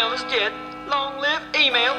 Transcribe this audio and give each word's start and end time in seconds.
email 0.00 0.12
us. 0.12 0.52
Long 0.88 1.20
live 1.20 1.42
email. 1.54 1.94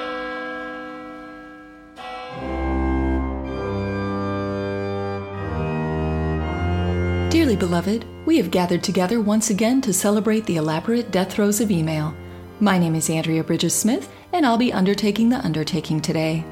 Dearly 7.29 7.56
beloved, 7.56 8.06
we 8.26 8.38
have 8.38 8.52
gathered 8.52 8.84
together 8.84 9.22
once 9.22 9.50
again 9.50 9.82
to 9.82 9.94
celebrate 9.94 10.46
the 10.46 10.58
elaborate 10.58 11.11
death 11.11 11.32
throes 11.32 11.61
of 11.61 11.71
email. 11.71 12.14
My 12.59 12.77
name 12.77 12.95
is 12.95 13.09
Andrea 13.09 13.43
Bridges 13.43 13.73
Smith, 13.73 14.11
and 14.33 14.45
I'll 14.45 14.57
be 14.57 14.73
undertaking 14.73 15.29
the 15.29 15.38
undertaking 15.38 16.02
today. 16.02 16.43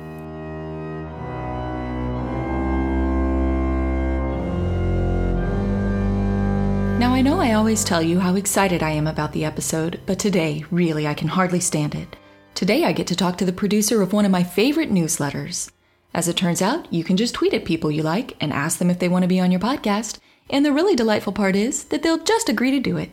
I 7.49 7.53
always 7.53 7.83
tell 7.83 8.03
you 8.03 8.19
how 8.19 8.35
excited 8.35 8.83
I 8.83 8.91
am 8.91 9.07
about 9.07 9.31
the 9.31 9.43
episode, 9.43 10.01
but 10.05 10.19
today, 10.19 10.63
really, 10.69 11.07
I 11.07 11.15
can 11.15 11.27
hardly 11.27 11.59
stand 11.59 11.95
it. 11.95 12.15
Today, 12.53 12.83
I 12.83 12.91
get 12.91 13.07
to 13.07 13.15
talk 13.15 13.39
to 13.39 13.45
the 13.45 13.51
producer 13.51 14.03
of 14.03 14.13
one 14.13 14.23
of 14.23 14.29
my 14.29 14.43
favorite 14.43 14.91
newsletters. 14.91 15.71
As 16.13 16.27
it 16.27 16.37
turns 16.37 16.61
out, 16.61 16.93
you 16.93 17.03
can 17.03 17.17
just 17.17 17.33
tweet 17.33 17.55
at 17.55 17.65
people 17.65 17.89
you 17.89 18.03
like 18.03 18.37
and 18.39 18.53
ask 18.53 18.77
them 18.77 18.91
if 18.91 18.99
they 18.99 19.09
want 19.09 19.23
to 19.23 19.27
be 19.27 19.39
on 19.39 19.49
your 19.49 19.59
podcast, 19.59 20.19
and 20.47 20.63
the 20.63 20.71
really 20.71 20.95
delightful 20.95 21.33
part 21.33 21.55
is 21.55 21.85
that 21.85 22.03
they'll 22.03 22.23
just 22.23 22.49
agree 22.49 22.69
to 22.69 22.79
do 22.79 22.97
it. 22.97 23.09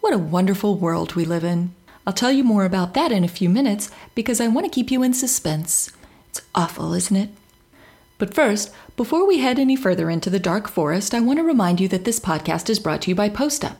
What 0.00 0.14
a 0.14 0.18
wonderful 0.18 0.76
world 0.76 1.16
we 1.16 1.24
live 1.24 1.42
in. 1.42 1.74
I'll 2.06 2.12
tell 2.12 2.30
you 2.30 2.44
more 2.44 2.64
about 2.64 2.94
that 2.94 3.10
in 3.10 3.24
a 3.24 3.28
few 3.28 3.48
minutes 3.48 3.90
because 4.14 4.40
I 4.40 4.46
want 4.46 4.64
to 4.64 4.72
keep 4.72 4.92
you 4.92 5.02
in 5.02 5.12
suspense. 5.12 5.90
It's 6.30 6.40
awful, 6.54 6.94
isn't 6.94 7.16
it? 7.16 7.30
But 8.18 8.34
first, 8.34 8.72
before 8.96 9.26
we 9.26 9.38
head 9.38 9.58
any 9.58 9.76
further 9.76 10.10
into 10.10 10.30
the 10.30 10.38
dark 10.38 10.68
forest, 10.68 11.14
I 11.14 11.20
want 11.20 11.38
to 11.38 11.44
remind 11.44 11.80
you 11.80 11.88
that 11.88 12.04
this 12.04 12.20
podcast 12.20 12.70
is 12.70 12.78
brought 12.78 13.02
to 13.02 13.10
you 13.10 13.14
by 13.14 13.28
PostUp. 13.28 13.76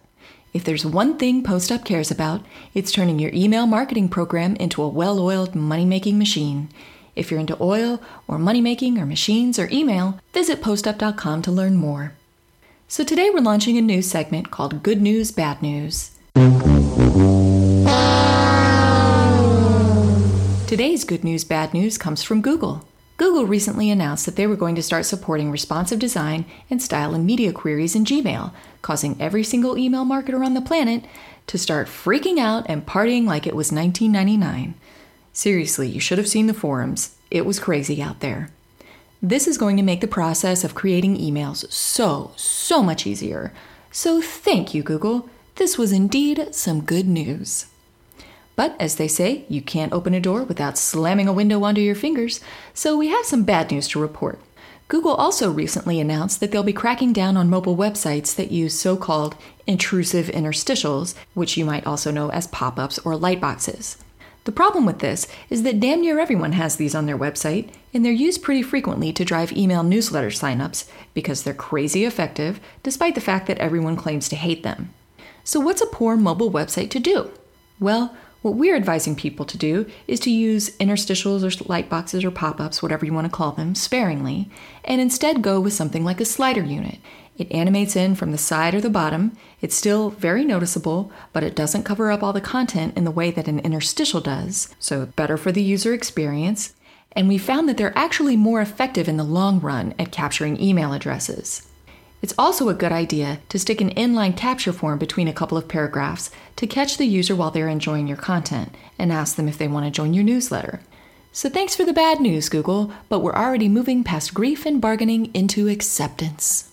If 0.53 0.65
there's 0.65 0.85
one 0.85 1.17
thing 1.17 1.43
PostUp 1.43 1.85
cares 1.85 2.11
about, 2.11 2.45
it's 2.75 2.93
turning 2.93 3.19
your 3.19 3.31
email 3.33 3.67
marketing 3.67 4.09
program 4.09 4.57
into 4.57 4.83
a 4.83 4.89
well 4.89 5.19
oiled 5.19 5.55
money 5.55 5.85
making 5.85 6.19
machine. 6.19 6.69
If 7.15 7.31
you're 7.31 7.41
into 7.41 7.57
oil, 7.61 8.03
or 8.27 8.39
money 8.39 8.61
making, 8.61 8.99
or 8.99 9.07
machines, 9.07 9.59
or 9.59 9.69
email, 9.71 10.19
visit 10.33 10.63
postup.com 10.63 11.43
to 11.43 11.51
learn 11.53 11.77
more. 11.77 12.15
So 12.89 13.05
today 13.05 13.31
we're 13.31 13.41
launching 13.41 13.79
a 13.79 13.83
new 13.83 14.03
segment 14.03 14.51
called 14.51 14.83
Good 14.83 15.01
News, 15.01 15.31
Bad 15.31 15.63
News. 15.63 16.11
Today's 20.67 21.05
Good 21.05 21.23
News, 21.23 21.45
Bad 21.45 21.75
News 21.75 21.99
comes 21.99 22.23
from 22.23 22.41
Google. 22.41 22.87
Google 23.17 23.47
recently 23.47 23.91
announced 23.91 24.27
that 24.27 24.37
they 24.37 24.47
were 24.47 24.57
going 24.57 24.75
to 24.75 24.83
start 24.83 25.05
supporting 25.05 25.51
responsive 25.51 25.99
design 25.99 26.45
and 26.71 26.83
style 26.83 27.15
and 27.15 27.27
media 27.27 27.53
queries 27.53 27.95
in 27.95 28.05
Gmail, 28.05 28.53
causing 28.81 29.21
every 29.21 29.45
single 29.45 29.79
email 29.79 30.05
marketer 30.05 30.45
on 30.45 30.55
the 30.55 30.61
planet 30.61 31.05
to 31.47 31.59
start 31.59 31.87
freaking 31.87 32.39
out 32.39 32.65
and 32.69 32.87
partying 32.87 33.25
like 33.25 33.47
it 33.47 33.55
was 33.55 33.73
1999. 33.73 34.75
Seriously, 35.33 35.89
you 35.89 36.01
should 36.01 36.19
have 36.19 36.29
seen 36.29 36.47
the 36.47 36.55
forums. 36.55 37.17
It 37.31 37.47
was 37.47 37.61
crazy 37.61 38.03
out 38.03 38.21
there. 38.21 38.51
This 39.23 39.47
is 39.47 39.57
going 39.57 39.77
to 39.77 39.83
make 39.83 40.01
the 40.01 40.09
process 40.09 40.65
of 40.65 40.75
creating 40.75 41.17
emails 41.17 41.71
so, 41.71 42.33
so 42.37 42.83
much 42.83 43.07
easier. 43.07 43.53
So 43.91 44.21
thank 44.21 44.75
you, 44.75 44.83
Google. 44.83 45.29
This 45.57 45.79
was 45.79 45.93
indeed 45.93 46.55
some 46.55 46.83
good 46.83 47.07
news. 47.07 47.67
But 48.55 48.77
as 48.79 48.97
they 48.97 49.09
say, 49.09 49.45
you 49.49 49.63
can't 49.63 49.93
open 49.93 50.15
a 50.15 50.21
door 50.21 50.43
without 50.43 50.79
slamming 50.79 51.29
a 51.29 51.33
window 51.33 51.63
onto 51.63 51.81
your 51.81 51.95
fingers, 51.95 52.41
so 52.75 52.97
we 52.97 53.09
have 53.09 53.25
some 53.25 53.45
bad 53.45 53.71
news 53.71 53.89
to 53.89 54.01
report. 54.01 54.39
Google 54.89 55.15
also 55.15 55.51
recently 55.51 56.01
announced 56.01 56.41
that 56.41 56.51
they'll 56.51 56.63
be 56.63 56.73
cracking 56.75 57.15
down 57.15 57.37
on 57.37 57.49
mobile 57.49 57.77
websites 57.77 58.37
that 58.37 58.51
use 58.51 58.79
so 58.79 58.95
called 58.95 59.37
intrusive 59.67 60.27
interstitials, 60.27 61.15
which 61.33 61.57
you 61.57 61.65
might 61.65 61.87
also 61.87 62.11
know 62.11 62.31
as 62.31 62.47
pop 62.49 62.79
ups 62.79 62.99
or 62.99 63.13
lightboxes. 63.13 63.97
The 64.45 64.53
problem 64.53 64.85
with 64.85 64.99
this 64.99 65.29
is 65.49 65.63
that 65.63 65.81
damn 65.81 66.01
near 66.01 66.19
everyone 66.19 66.53
has 66.53 66.77
these 66.77 66.95
on 66.95 67.07
their 67.07 67.17
website, 67.17 67.71
and 67.95 68.05
they're 68.05 68.13
used 68.13 68.43
pretty 68.43 68.63
frequently 68.63 69.13
to 69.13 69.25
drive 69.25 69.53
email 69.53 69.83
newsletter 69.83 70.29
signups 70.29 70.89
because 71.15 71.43
they're 71.43 71.55
crazy 71.55 72.05
effective, 72.05 72.61
despite 72.83 73.15
the 73.15 73.21
fact 73.21 73.47
that 73.47 73.59
everyone 73.59 73.97
claims 73.97 74.29
to 74.29 74.37
hate 74.37 74.63
them. 74.63 74.93
So, 75.45 75.59
what's 75.61 75.81
a 75.81 75.87
poor 75.87 76.17
mobile 76.17 76.51
website 76.51 76.91
to 76.91 77.01
do? 77.01 77.31
Well, 77.81 78.17
what 78.43 78.55
we're 78.55 78.77
advising 78.77 79.17
people 79.17 79.45
to 79.47 79.57
do 79.57 79.87
is 80.07 80.21
to 80.21 80.31
use 80.31 80.77
interstitials 80.79 81.43
or 81.43 81.65
lightboxes 81.65 82.25
or 82.25 82.31
pop 82.31 82.61
ups, 82.61 82.83
whatever 82.83 83.07
you 83.07 83.13
want 83.13 83.25
to 83.25 83.37
call 83.37 83.53
them, 83.53 83.75
sparingly, 83.75 84.51
and 84.85 85.01
instead 85.01 85.43
go 85.43 85.61
with 85.61 85.73
something 85.73 86.05
like 86.05 86.21
a 86.21 86.25
slider 86.25 86.63
unit. 86.63 86.99
It 87.39 87.51
animates 87.51 87.97
in 87.97 88.15
from 88.15 88.31
the 88.31 88.39
side 88.39 88.75
or 88.75 88.81
the 88.81 88.91
bottom. 88.91 89.37
It's 89.61 89.75
still 89.75 90.11
very 90.11 90.45
noticeable, 90.45 91.11
but 91.33 91.43
it 91.43 91.57
doesn't 91.57 91.85
cover 91.85 92.11
up 92.11 92.23
all 92.23 92.33
the 92.33 92.41
content 92.41 92.97
in 92.97 93.05
the 93.05 93.11
way 93.11 93.31
that 93.31 93.49
an 93.49 93.61
interstitial 93.61 94.21
does, 94.21 94.75
so 94.79 95.07
better 95.07 95.37
for 95.37 95.51
the 95.51 95.63
user 95.63 95.95
experience. 95.95 96.75
And 97.13 97.29
we 97.29 97.39
found 97.39 97.69
that 97.69 97.77
they're 97.77 97.97
actually 97.97 98.37
more 98.37 98.61
effective 98.61 99.09
in 99.09 99.17
the 99.17 99.25
long 99.25 99.61
run 99.61 99.95
at 99.99 100.13
capturing 100.13 100.61
email 100.61 100.93
addresses. 100.93 101.69
It's 102.23 102.35
also 102.39 102.69
a 102.69 102.75
good 102.75 102.93
idea 102.93 103.41
to 103.49 103.59
stick 103.59 103.81
an 103.81 103.91
inline 103.91 104.37
capture 104.37 104.73
form 104.73 105.01
between 105.01 105.27
a 105.27 105.33
couple 105.33 105.59
of 105.59 105.67
paragraphs 105.67 106.31
to 106.55 106.69
catch 106.69 106.97
the 106.97 107.05
user 107.05 107.35
while 107.35 107.51
they're 107.51 107.69
enjoying 107.69 108.07
your 108.07 108.17
content 108.17 108.73
and 108.97 109.13
ask 109.13 109.35
them 109.35 109.49
if 109.49 109.59
they 109.59 109.67
want 109.67 109.87
to 109.87 109.91
join 109.91 110.15
your 110.15 110.23
newsletter. 110.23 110.81
So 111.33 111.49
thanks 111.49 111.75
for 111.75 111.85
the 111.85 111.93
bad 111.93 112.21
news, 112.21 112.49
Google, 112.49 112.93
but 113.09 113.21
we're 113.21 113.35
already 113.35 113.69
moving 113.69 114.05
past 114.05 114.35
grief 114.35 114.65
and 114.65 114.81
bargaining 114.81 115.35
into 115.35 115.67
acceptance. 115.67 116.71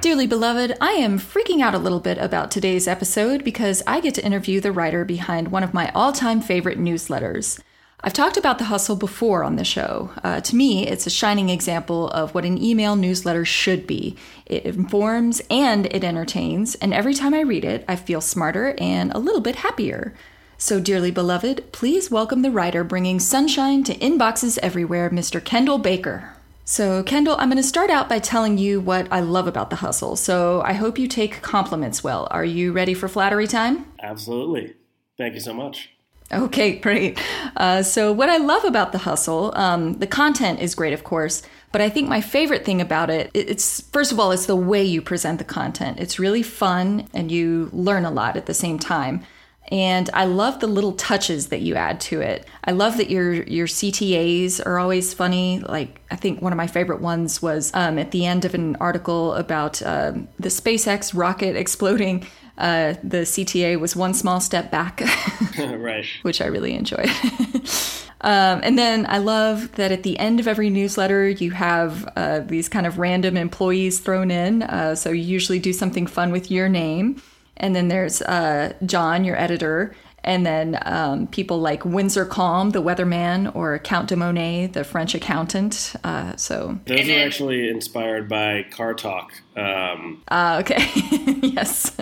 Dearly 0.00 0.26
beloved, 0.26 0.74
I 0.80 0.92
am 0.92 1.18
freaking 1.18 1.60
out 1.60 1.74
a 1.74 1.78
little 1.78 2.00
bit 2.00 2.16
about 2.16 2.50
today's 2.50 2.88
episode 2.88 3.44
because 3.44 3.82
I 3.86 4.00
get 4.00 4.14
to 4.14 4.24
interview 4.24 4.60
the 4.62 4.72
writer 4.72 5.04
behind 5.04 5.48
one 5.48 5.62
of 5.62 5.74
my 5.74 5.90
all 5.94 6.12
time 6.12 6.40
favorite 6.40 6.78
newsletters. 6.78 7.60
I've 8.00 8.12
talked 8.12 8.36
about 8.36 8.58
The 8.58 8.66
Hustle 8.66 8.94
before 8.94 9.42
on 9.42 9.56
the 9.56 9.64
show. 9.64 10.10
Uh, 10.22 10.40
to 10.42 10.54
me, 10.54 10.86
it's 10.86 11.08
a 11.08 11.10
shining 11.10 11.48
example 11.48 12.08
of 12.10 12.32
what 12.32 12.44
an 12.44 12.62
email 12.62 12.94
newsletter 12.94 13.44
should 13.44 13.88
be. 13.88 14.16
It 14.46 14.64
informs 14.64 15.42
and 15.50 15.86
it 15.86 16.04
entertains, 16.04 16.76
and 16.76 16.94
every 16.94 17.12
time 17.12 17.34
I 17.34 17.40
read 17.40 17.64
it, 17.64 17.84
I 17.88 17.96
feel 17.96 18.20
smarter 18.20 18.76
and 18.78 19.12
a 19.12 19.18
little 19.18 19.40
bit 19.40 19.56
happier. 19.56 20.14
So, 20.58 20.78
dearly 20.78 21.10
beloved, 21.10 21.72
please 21.72 22.08
welcome 22.08 22.42
the 22.42 22.52
writer 22.52 22.84
bringing 22.84 23.18
sunshine 23.18 23.82
to 23.84 23.94
inboxes 23.96 24.58
everywhere, 24.62 25.10
Mr. 25.10 25.44
Kendall 25.44 25.78
Baker. 25.78 26.34
So, 26.64 27.02
Kendall, 27.02 27.36
I'm 27.40 27.48
going 27.48 27.56
to 27.56 27.62
start 27.64 27.90
out 27.90 28.08
by 28.08 28.20
telling 28.20 28.58
you 28.58 28.80
what 28.80 29.08
I 29.10 29.20
love 29.20 29.48
about 29.48 29.70
The 29.70 29.76
Hustle. 29.76 30.14
So, 30.14 30.62
I 30.62 30.74
hope 30.74 30.98
you 30.98 31.08
take 31.08 31.42
compliments 31.42 32.04
well. 32.04 32.28
Are 32.30 32.44
you 32.44 32.72
ready 32.72 32.94
for 32.94 33.08
flattery 33.08 33.48
time? 33.48 33.86
Absolutely. 34.00 34.74
Thank 35.16 35.34
you 35.34 35.40
so 35.40 35.52
much. 35.52 35.97
Okay, 36.30 36.78
great. 36.78 37.18
Uh, 37.56 37.82
so, 37.82 38.12
what 38.12 38.28
I 38.28 38.36
love 38.36 38.64
about 38.64 38.92
the 38.92 38.98
hustle, 38.98 39.52
um, 39.56 39.94
the 39.94 40.06
content 40.06 40.60
is 40.60 40.74
great, 40.74 40.92
of 40.92 41.02
course, 41.02 41.42
but 41.72 41.80
I 41.80 41.88
think 41.88 42.06
my 42.08 42.20
favorite 42.20 42.66
thing 42.66 42.82
about 42.82 43.08
it, 43.08 43.30
it's 43.32 43.80
first 43.80 44.12
of 44.12 44.20
all, 44.20 44.30
it's 44.32 44.46
the 44.46 44.56
way 44.56 44.84
you 44.84 45.00
present 45.00 45.38
the 45.38 45.44
content. 45.44 45.98
It's 45.98 46.18
really 46.18 46.42
fun 46.42 47.08
and 47.14 47.32
you 47.32 47.70
learn 47.72 48.04
a 48.04 48.10
lot 48.10 48.36
at 48.36 48.46
the 48.46 48.54
same 48.54 48.78
time. 48.78 49.24
And 49.70 50.08
I 50.14 50.24
love 50.24 50.60
the 50.60 50.66
little 50.66 50.92
touches 50.92 51.48
that 51.48 51.60
you 51.60 51.74
add 51.74 52.00
to 52.02 52.22
it. 52.22 52.46
I 52.64 52.70
love 52.70 52.96
that 52.96 53.10
your 53.10 53.34
your 53.42 53.66
CTAs 53.66 54.64
are 54.64 54.78
always 54.78 55.12
funny. 55.12 55.60
Like 55.60 56.00
I 56.10 56.16
think 56.16 56.40
one 56.40 56.52
of 56.52 56.56
my 56.56 56.66
favorite 56.66 57.02
ones 57.02 57.42
was 57.42 57.70
um, 57.74 57.98
at 57.98 58.10
the 58.10 58.24
end 58.24 58.46
of 58.46 58.54
an 58.54 58.76
article 58.76 59.34
about 59.34 59.82
um, 59.82 60.28
the 60.38 60.48
SpaceX 60.48 61.14
rocket 61.14 61.54
exploding 61.64 62.26
uh, 62.58 62.94
the 63.02 63.18
CTA 63.18 63.78
was 63.78 63.94
one 63.96 64.12
small 64.12 64.40
step 64.40 64.70
back, 64.70 65.00
right? 65.58 66.04
Which 66.22 66.40
I 66.40 66.46
really 66.46 66.74
enjoyed. 66.74 67.08
um, 68.20 68.60
and 68.62 68.76
then 68.76 69.06
I 69.08 69.18
love 69.18 69.72
that 69.76 69.92
at 69.92 70.02
the 70.02 70.18
end 70.18 70.40
of 70.40 70.48
every 70.48 70.68
newsletter, 70.68 71.28
you 71.28 71.52
have 71.52 72.06
uh, 72.16 72.40
these 72.40 72.68
kind 72.68 72.86
of 72.86 72.98
random 72.98 73.36
employees 73.36 74.00
thrown 74.00 74.30
in. 74.30 74.64
Uh, 74.64 74.96
so 74.96 75.10
you 75.10 75.22
usually 75.22 75.60
do 75.60 75.72
something 75.72 76.06
fun 76.06 76.32
with 76.32 76.50
your 76.50 76.68
name. 76.68 77.22
And 77.56 77.74
then 77.74 77.88
there's 77.88 78.22
uh, 78.22 78.72
John, 78.84 79.24
your 79.24 79.36
editor, 79.36 79.94
and 80.28 80.44
then 80.44 80.78
um, 80.82 81.26
people 81.28 81.58
like 81.58 81.86
Windsor 81.86 82.26
Calm, 82.26 82.70
the 82.70 82.82
weatherman, 82.82 83.54
or 83.56 83.78
Count 83.78 84.10
de 84.10 84.16
Monet, 84.16 84.68
the 84.68 84.84
French 84.84 85.14
accountant. 85.14 85.94
Uh, 86.04 86.36
so 86.36 86.78
those 86.84 87.08
are 87.08 87.18
actually 87.18 87.70
inspired 87.70 88.28
by 88.28 88.66
Car 88.70 88.92
Talk. 88.92 89.32
Um, 89.56 90.22
uh, 90.28 90.58
okay, 90.60 90.86
yes, 91.42 91.96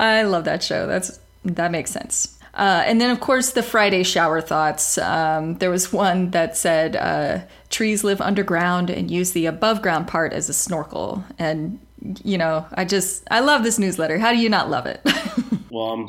I 0.00 0.22
love 0.22 0.44
that 0.44 0.64
show. 0.64 0.88
That's 0.88 1.20
that 1.44 1.70
makes 1.70 1.92
sense. 1.92 2.36
Uh, 2.54 2.82
and 2.84 3.00
then, 3.00 3.10
of 3.10 3.20
course, 3.20 3.52
the 3.52 3.62
Friday 3.62 4.02
shower 4.02 4.40
thoughts. 4.40 4.98
Um, 4.98 5.54
there 5.58 5.70
was 5.70 5.92
one 5.92 6.32
that 6.32 6.56
said 6.56 6.96
uh, 6.96 7.42
trees 7.68 8.02
live 8.02 8.20
underground 8.20 8.90
and 8.90 9.08
use 9.08 9.30
the 9.30 9.46
above 9.46 9.80
ground 9.80 10.08
part 10.08 10.32
as 10.32 10.48
a 10.48 10.52
snorkel. 10.52 11.24
And, 11.38 11.78
you 12.24 12.36
know, 12.36 12.66
I 12.74 12.84
just, 12.84 13.22
I 13.30 13.38
love 13.38 13.62
this 13.62 13.78
newsletter. 13.78 14.18
How 14.18 14.32
do 14.32 14.38
you 14.38 14.48
not 14.48 14.68
love 14.68 14.86
it? 14.86 15.00
Well, 15.70 15.86
I'm 15.86 16.08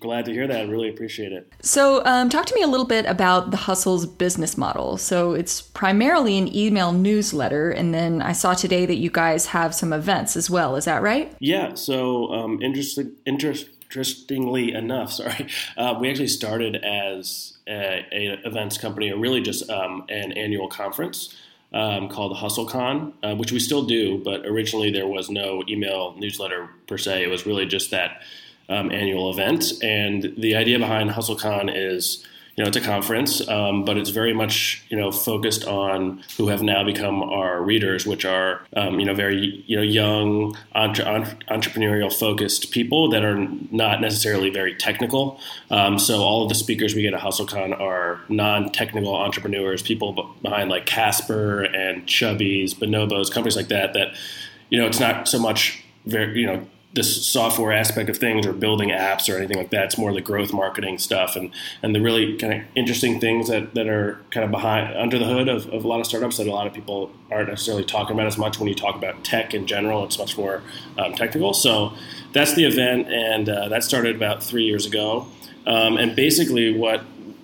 glad 0.00 0.24
to 0.26 0.32
hear 0.32 0.46
that. 0.46 0.60
I 0.60 0.64
really 0.64 0.88
appreciate 0.88 1.32
it. 1.32 1.52
So, 1.60 2.04
um, 2.04 2.30
talk 2.30 2.46
to 2.46 2.54
me 2.54 2.62
a 2.62 2.66
little 2.66 2.86
bit 2.86 3.04
about 3.06 3.50
the 3.50 3.56
Hustle's 3.56 4.06
business 4.06 4.56
model. 4.56 4.96
So, 4.96 5.32
it's 5.34 5.60
primarily 5.60 6.38
an 6.38 6.54
email 6.54 6.92
newsletter, 6.92 7.70
and 7.70 7.92
then 7.92 8.22
I 8.22 8.32
saw 8.32 8.54
today 8.54 8.86
that 8.86 8.96
you 8.96 9.10
guys 9.10 9.46
have 9.46 9.74
some 9.74 9.92
events 9.92 10.36
as 10.36 10.48
well. 10.48 10.76
Is 10.76 10.86
that 10.86 11.02
right? 11.02 11.34
Yeah. 11.40 11.74
So, 11.74 12.32
um, 12.32 12.62
interesting, 12.62 13.12
interest 13.26 13.68
interestingly 13.92 14.72
enough, 14.72 15.12
sorry, 15.20 15.46
uh, 15.76 15.94
we 16.00 16.08
actually 16.08 16.28
started 16.28 16.76
as 16.76 17.58
a, 17.68 18.06
a 18.10 18.46
events 18.46 18.78
company, 18.78 19.10
or 19.10 19.18
really 19.18 19.42
just 19.42 19.68
um, 19.68 20.04
an 20.08 20.32
annual 20.32 20.68
conference. 20.68 21.36
Um, 21.74 22.10
called 22.10 22.36
HustleCon, 22.36 23.14
uh, 23.22 23.34
which 23.34 23.50
we 23.50 23.58
still 23.58 23.86
do, 23.86 24.18
but 24.22 24.44
originally 24.44 24.90
there 24.90 25.06
was 25.06 25.30
no 25.30 25.62
email 25.70 26.14
newsletter 26.18 26.68
per 26.86 26.98
se. 26.98 27.24
It 27.24 27.28
was 27.28 27.46
really 27.46 27.64
just 27.64 27.90
that 27.92 28.20
um, 28.68 28.90
annual 28.90 29.30
event. 29.30 29.72
And 29.82 30.34
the 30.36 30.56
idea 30.56 30.78
behind 30.78 31.10
HustleCon 31.10 31.72
is 31.74 32.26
you 32.56 32.62
know, 32.62 32.68
it's 32.68 32.76
a 32.76 32.82
conference, 32.82 33.46
um, 33.48 33.84
but 33.86 33.96
it's 33.96 34.10
very 34.10 34.34
much 34.34 34.84
you 34.90 34.96
know 34.98 35.10
focused 35.10 35.64
on 35.64 36.22
who 36.36 36.48
have 36.48 36.62
now 36.62 36.84
become 36.84 37.22
our 37.22 37.62
readers, 37.62 38.06
which 38.06 38.26
are 38.26 38.60
um, 38.76 39.00
you 39.00 39.06
know 39.06 39.14
very 39.14 39.64
you 39.66 39.76
know 39.76 39.82
young 39.82 40.54
entre- 40.72 41.04
entrepreneurial 41.50 42.12
focused 42.12 42.70
people 42.70 43.08
that 43.10 43.24
are 43.24 43.48
not 43.70 44.02
necessarily 44.02 44.50
very 44.50 44.74
technical. 44.74 45.40
Um, 45.70 45.98
so 45.98 46.20
all 46.20 46.42
of 46.42 46.50
the 46.50 46.54
speakers 46.54 46.94
we 46.94 47.00
get 47.00 47.14
at 47.14 47.20
HustleCon 47.20 47.78
are 47.80 48.20
non-technical 48.28 49.14
entrepreneurs, 49.14 49.80
people 49.80 50.34
behind 50.42 50.68
like 50.68 50.84
Casper 50.84 51.62
and 51.62 52.06
Chubbies, 52.06 52.74
Bonobos, 52.74 53.32
companies 53.32 53.56
like 53.56 53.68
that. 53.68 53.94
That 53.94 54.14
you 54.68 54.78
know, 54.78 54.86
it's 54.86 55.00
not 55.00 55.26
so 55.26 55.38
much 55.38 55.82
very 56.04 56.38
you 56.38 56.46
know 56.46 56.66
this 56.94 57.24
software 57.26 57.72
aspect 57.72 58.10
of 58.10 58.18
things 58.18 58.46
or 58.46 58.52
building 58.52 58.90
apps 58.90 59.32
or 59.32 59.38
anything 59.38 59.56
like 59.56 59.70
that. 59.70 59.86
It's 59.86 59.98
more 59.98 60.12
the 60.12 60.20
growth 60.20 60.52
marketing 60.52 60.98
stuff 60.98 61.36
and, 61.36 61.50
and 61.82 61.94
the 61.94 62.00
really 62.00 62.36
kind 62.36 62.52
of 62.52 62.62
interesting 62.74 63.18
things 63.18 63.48
that, 63.48 63.74
that 63.74 63.88
are 63.88 64.20
kind 64.30 64.44
of 64.44 64.50
behind 64.50 64.94
under 64.96 65.18
the 65.18 65.24
hood 65.24 65.48
of, 65.48 65.66
of 65.68 65.84
a 65.84 65.88
lot 65.88 66.00
of 66.00 66.06
startups 66.06 66.36
that 66.36 66.46
a 66.46 66.52
lot 66.52 66.66
of 66.66 66.74
people 66.74 67.10
aren't 67.30 67.48
necessarily 67.48 67.84
talking 67.84 68.14
about 68.14 68.26
as 68.26 68.36
much 68.36 68.58
when 68.58 68.68
you 68.68 68.74
talk 68.74 68.94
about 68.94 69.24
tech 69.24 69.54
in 69.54 69.66
general. 69.66 70.04
It's 70.04 70.18
much 70.18 70.36
more 70.36 70.62
um, 70.98 71.14
technical. 71.14 71.54
So 71.54 71.94
that's 72.32 72.54
the 72.54 72.64
event, 72.64 73.08
and 73.08 73.48
uh, 73.48 73.68
that 73.68 73.84
started 73.84 74.16
about 74.16 74.42
three 74.42 74.64
years 74.64 74.86
ago. 74.86 75.26
Um, 75.66 75.96
and 75.96 76.14
basically, 76.16 76.76
what 76.76 77.00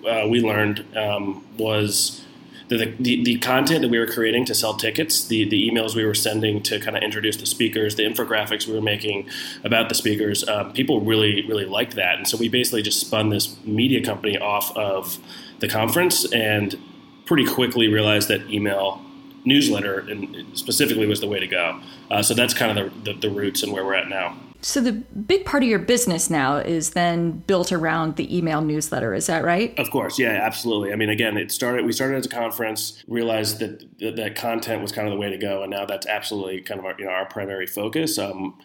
uh, 0.07 0.27
we 0.29 0.41
learned 0.41 0.85
um, 0.95 1.45
was 1.57 2.23
the, 2.69 2.95
the, 2.99 3.23
the 3.23 3.37
content 3.39 3.81
that 3.81 3.89
we 3.89 3.97
were 3.97 4.07
creating 4.07 4.45
to 4.45 4.55
sell 4.55 4.75
tickets, 4.75 5.27
the, 5.27 5.47
the 5.49 5.69
emails 5.69 5.95
we 5.95 6.05
were 6.05 6.13
sending 6.13 6.61
to 6.63 6.79
kind 6.79 6.95
of 6.95 7.01
introduce 7.01 7.35
the 7.37 7.47
speakers, 7.47 7.95
the 7.95 8.03
infographics 8.03 8.67
we 8.67 8.73
were 8.73 8.81
making 8.81 9.27
about 9.63 9.89
the 9.89 9.95
speakers, 9.95 10.47
um, 10.47 10.71
people 10.73 11.01
really, 11.01 11.45
really 11.47 11.65
liked 11.65 11.95
that. 11.95 12.17
And 12.17 12.27
so 12.27 12.37
we 12.37 12.47
basically 12.47 12.83
just 12.83 12.99
spun 12.99 13.29
this 13.29 13.57
media 13.65 14.03
company 14.03 14.37
off 14.37 14.75
of 14.77 15.17
the 15.59 15.67
conference 15.67 16.31
and 16.31 16.77
pretty 17.25 17.45
quickly 17.45 17.87
realized 17.87 18.27
that 18.27 18.49
email 18.49 19.01
newsletter 19.45 19.99
and 19.99 20.45
specifically 20.57 21.07
was 21.07 21.21
the 21.21 21.27
way 21.27 21.39
to 21.39 21.47
go. 21.47 21.79
Uh, 22.11 22.21
so 22.21 22.35
that's 22.35 22.53
kind 22.53 22.77
of 22.77 23.03
the, 23.03 23.13
the, 23.13 23.19
the 23.19 23.29
roots 23.29 23.63
and 23.63 23.73
where 23.73 23.83
we're 23.83 23.95
at 23.95 24.09
now. 24.09 24.37
So 24.61 24.81
the 24.81 24.91
big 24.91 25.45
part 25.45 25.63
of 25.63 25.69
your 25.69 25.79
business 25.79 26.29
now 26.29 26.57
is 26.57 26.91
then 26.91 27.43
built 27.47 27.71
around 27.71 28.17
the 28.17 28.35
email 28.35 28.61
newsletter. 28.61 29.13
Is 29.13 29.27
that 29.27 29.43
right? 29.45 29.77
Of 29.79 29.89
course, 29.89 30.19
yeah, 30.19 30.31
absolutely. 30.31 30.91
I 30.91 30.97
mean, 30.97 31.09
again, 31.09 31.37
it 31.37 31.51
started. 31.51 31.85
We 31.85 31.93
started 31.93 32.17
as 32.17 32.25
a 32.25 32.29
conference, 32.29 33.01
realized 33.07 33.59
that 33.59 33.97
that, 33.99 34.17
that 34.17 34.35
content 34.35 34.81
was 34.81 34.91
kind 34.91 35.07
of 35.07 35.13
the 35.13 35.19
way 35.19 35.29
to 35.29 35.37
go, 35.37 35.61
and 35.61 35.71
now 35.71 35.85
that's 35.85 36.05
absolutely 36.07 36.61
kind 36.61 36.79
of 36.79 36.85
our, 36.85 36.95
you 36.99 37.05
know, 37.05 37.11
our 37.11 37.25
primary 37.25 37.67
focus. 37.67 38.17
Um, 38.17 38.57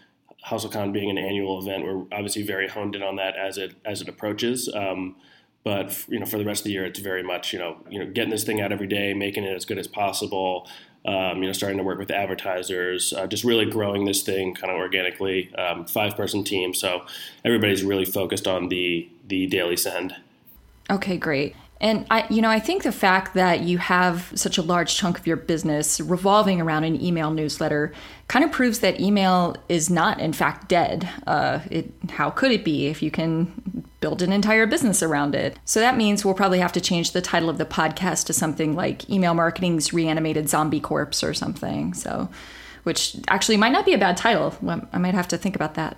HustleCon 0.44 0.92
being 0.92 1.10
an 1.10 1.16
annual 1.16 1.60
event, 1.60 1.84
we're 1.84 2.04
obviously 2.12 2.42
very 2.42 2.68
honed 2.68 2.94
in 2.94 3.02
on 3.02 3.16
that 3.16 3.36
as 3.36 3.56
it 3.56 3.74
as 3.84 4.02
it 4.02 4.08
approaches. 4.08 4.68
Um, 4.74 5.16
but 5.62 6.04
you 6.08 6.18
know, 6.18 6.26
for 6.26 6.38
the 6.38 6.44
rest 6.44 6.62
of 6.62 6.64
the 6.64 6.72
year, 6.72 6.84
it's 6.84 6.98
very 6.98 7.22
much 7.22 7.52
you 7.52 7.58
know, 7.60 7.76
you 7.88 8.00
know, 8.00 8.10
getting 8.10 8.30
this 8.30 8.44
thing 8.44 8.60
out 8.60 8.72
every 8.72 8.88
day, 8.88 9.14
making 9.14 9.44
it 9.44 9.54
as 9.54 9.64
good 9.64 9.78
as 9.78 9.86
possible, 9.86 10.68
um, 11.04 11.42
you 11.42 11.46
know, 11.46 11.52
starting 11.52 11.78
to 11.78 11.84
work 11.84 11.98
with 11.98 12.10
advertisers, 12.10 13.12
uh, 13.12 13.26
just 13.26 13.44
really 13.44 13.66
growing 13.66 14.04
this 14.04 14.22
thing 14.22 14.54
kind 14.54 14.72
of 14.72 14.78
organically. 14.78 15.54
Um, 15.54 15.84
five 15.86 16.16
person 16.16 16.44
team, 16.44 16.74
so 16.74 17.04
everybody's 17.44 17.82
really 17.82 18.04
focused 18.04 18.46
on 18.46 18.68
the 18.68 19.08
the 19.26 19.46
daily 19.46 19.76
send. 19.76 20.16
Okay, 20.90 21.16
great. 21.16 21.54
And 21.80 22.06
I, 22.10 22.26
you 22.30 22.40
know, 22.40 22.48
I 22.48 22.60
think 22.60 22.82
the 22.82 22.92
fact 22.92 23.34
that 23.34 23.60
you 23.60 23.78
have 23.78 24.32
such 24.34 24.58
a 24.58 24.62
large 24.62 24.96
chunk 24.96 25.18
of 25.18 25.26
your 25.26 25.36
business 25.36 26.00
revolving 26.00 26.60
around 26.60 26.84
an 26.84 27.02
email 27.02 27.30
newsletter 27.30 27.92
kind 28.28 28.44
of 28.44 28.52
proves 28.52 28.78
that 28.78 29.00
email 29.00 29.56
is 29.68 29.90
not, 29.90 30.20
in 30.20 30.32
fact, 30.32 30.68
dead. 30.68 31.08
Uh, 31.26 31.60
it, 31.70 31.92
how 32.10 32.30
could 32.30 32.52
it 32.52 32.64
be 32.64 32.86
if 32.86 33.02
you 33.02 33.10
can 33.10 33.63
build 34.04 34.20
an 34.20 34.32
entire 34.32 34.66
business 34.66 35.02
around 35.02 35.34
it? 35.34 35.58
So 35.64 35.80
that 35.80 35.96
means 35.96 36.26
we'll 36.26 36.34
probably 36.34 36.58
have 36.58 36.72
to 36.72 36.80
change 36.80 37.12
the 37.12 37.22
title 37.22 37.48
of 37.48 37.56
the 37.56 37.64
podcast 37.64 38.26
to 38.26 38.34
something 38.34 38.76
like 38.76 39.08
"Email 39.08 39.32
Marketing's 39.32 39.94
Reanimated 39.94 40.50
Zombie 40.50 40.78
Corpse" 40.78 41.24
or 41.24 41.32
something. 41.32 41.94
So, 41.94 42.28
which 42.82 43.16
actually 43.28 43.56
might 43.56 43.72
not 43.72 43.86
be 43.86 43.94
a 43.94 43.98
bad 43.98 44.18
title. 44.18 44.54
I 44.92 44.98
might 44.98 45.14
have 45.14 45.28
to 45.28 45.38
think 45.38 45.56
about 45.56 45.74
that. 45.76 45.96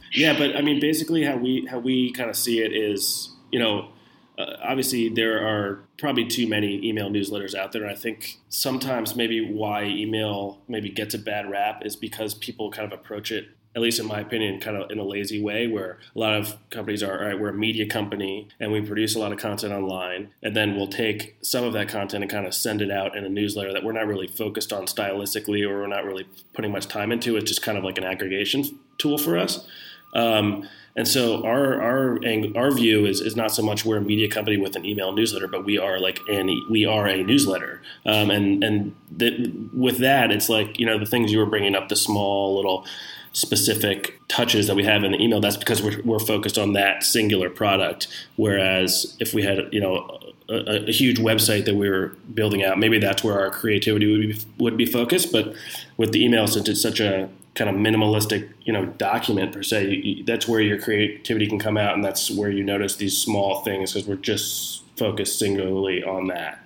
yeah, 0.14 0.38
but 0.38 0.56
I 0.56 0.62
mean, 0.62 0.80
basically, 0.80 1.22
how 1.22 1.36
we 1.36 1.66
how 1.66 1.78
we 1.78 2.12
kind 2.12 2.30
of 2.30 2.36
see 2.36 2.60
it 2.60 2.72
is, 2.72 3.30
you 3.52 3.58
know 3.58 3.90
uh, 4.38 4.56
obviously 4.62 5.08
there 5.08 5.46
are 5.46 5.84
probably 5.98 6.24
too 6.24 6.48
many 6.48 6.86
email 6.86 7.10
newsletters 7.10 7.54
out 7.54 7.72
there 7.72 7.82
and 7.82 7.90
i 7.90 7.94
think 7.94 8.38
sometimes 8.48 9.16
maybe 9.16 9.52
why 9.52 9.84
email 9.84 10.58
maybe 10.68 10.88
gets 10.88 11.14
a 11.14 11.18
bad 11.18 11.50
rap 11.50 11.84
is 11.84 11.96
because 11.96 12.34
people 12.34 12.70
kind 12.70 12.90
of 12.90 12.98
approach 12.98 13.32
it 13.32 13.48
at 13.76 13.82
least 13.82 14.00
in 14.00 14.06
my 14.06 14.20
opinion 14.20 14.58
kind 14.60 14.76
of 14.76 14.90
in 14.90 14.98
a 14.98 15.04
lazy 15.04 15.40
way 15.42 15.66
where 15.66 15.98
a 16.14 16.18
lot 16.18 16.34
of 16.34 16.56
companies 16.70 17.02
are 17.02 17.18
all 17.18 17.26
right 17.26 17.38
we're 17.38 17.50
a 17.50 17.54
media 17.54 17.86
company 17.86 18.48
and 18.58 18.72
we 18.72 18.80
produce 18.80 19.14
a 19.14 19.18
lot 19.18 19.32
of 19.32 19.38
content 19.38 19.72
online 19.72 20.30
and 20.42 20.56
then 20.56 20.76
we'll 20.76 20.86
take 20.86 21.36
some 21.42 21.64
of 21.64 21.72
that 21.72 21.88
content 21.88 22.22
and 22.22 22.30
kind 22.30 22.46
of 22.46 22.54
send 22.54 22.80
it 22.80 22.90
out 22.90 23.16
in 23.16 23.24
a 23.24 23.28
newsletter 23.28 23.72
that 23.72 23.84
we're 23.84 23.92
not 23.92 24.06
really 24.06 24.26
focused 24.26 24.72
on 24.72 24.86
stylistically 24.86 25.68
or 25.68 25.80
we're 25.80 25.86
not 25.86 26.04
really 26.04 26.26
putting 26.54 26.72
much 26.72 26.88
time 26.88 27.12
into. 27.12 27.36
It's 27.36 27.48
just 27.48 27.62
kind 27.62 27.76
of 27.76 27.84
like 27.84 27.98
an 27.98 28.04
aggregation 28.04 28.64
tool 28.96 29.18
for 29.18 29.38
us 29.38 29.66
um, 30.14 30.68
and 30.98 31.06
so 31.06 31.44
our 31.44 31.80
our 31.80 32.18
our 32.56 32.70
view 32.72 33.06
is, 33.06 33.20
is 33.20 33.36
not 33.36 33.52
so 33.52 33.62
much 33.62 33.84
we're 33.84 33.98
a 33.98 34.00
media 34.00 34.28
company 34.28 34.56
with 34.56 34.74
an 34.74 34.84
email 34.84 35.12
newsletter, 35.12 35.46
but 35.46 35.64
we 35.64 35.78
are 35.78 36.00
like 36.00 36.20
an 36.28 36.50
we 36.68 36.84
are 36.84 37.06
a 37.06 37.22
newsletter. 37.22 37.80
Um, 38.04 38.30
and 38.30 38.64
and 38.64 39.70
with 39.72 39.98
that, 39.98 40.32
it's 40.32 40.48
like 40.48 40.78
you 40.78 40.86
know 40.86 40.98
the 40.98 41.06
things 41.06 41.30
you 41.30 41.38
were 41.38 41.46
bringing 41.46 41.76
up, 41.76 41.88
the 41.88 41.96
small 41.96 42.56
little 42.56 42.84
specific 43.32 44.20
touches 44.26 44.66
that 44.66 44.74
we 44.74 44.82
have 44.84 45.04
in 45.04 45.12
the 45.12 45.22
email. 45.22 45.40
That's 45.40 45.56
because 45.56 45.80
we're, 45.80 46.02
we're 46.02 46.18
focused 46.18 46.58
on 46.58 46.72
that 46.72 47.04
singular 47.04 47.48
product. 47.48 48.08
Whereas 48.34 49.16
if 49.20 49.32
we 49.32 49.44
had 49.44 49.68
you 49.72 49.80
know 49.80 50.18
a, 50.48 50.88
a, 50.88 50.92
huge 50.92 51.18
website 51.18 51.64
that 51.66 51.76
we 51.76 51.88
were 51.88 52.16
building 52.34 52.64
out, 52.64 52.76
maybe 52.78 52.98
that's 52.98 53.22
where 53.22 53.38
our 53.38 53.50
creativity 53.50 54.10
would 54.10 54.20
be, 54.20 54.44
would 54.58 54.76
be 54.76 54.86
focused. 54.86 55.30
But 55.30 55.54
with 55.96 56.10
the 56.10 56.24
email, 56.24 56.48
since 56.48 56.68
it's 56.68 56.82
such 56.82 56.98
a 56.98 57.28
kind 57.58 57.68
of 57.68 57.76
minimalistic, 57.76 58.48
you 58.62 58.72
know, 58.72 58.86
document 58.86 59.52
per 59.52 59.62
se. 59.62 59.88
You, 59.88 59.96
you, 59.98 60.24
that's 60.24 60.46
where 60.46 60.60
your 60.60 60.80
creativity 60.80 61.48
can 61.48 61.58
come 61.58 61.76
out, 61.76 61.94
and 61.94 62.04
that's 62.04 62.30
where 62.30 62.50
you 62.50 62.62
notice 62.64 62.96
these 62.96 63.18
small 63.18 63.62
things 63.62 63.92
because 63.92 64.08
we're 64.08 64.16
just 64.16 64.84
focused 64.96 65.38
singularly 65.38 66.02
on 66.02 66.28
that. 66.28 66.60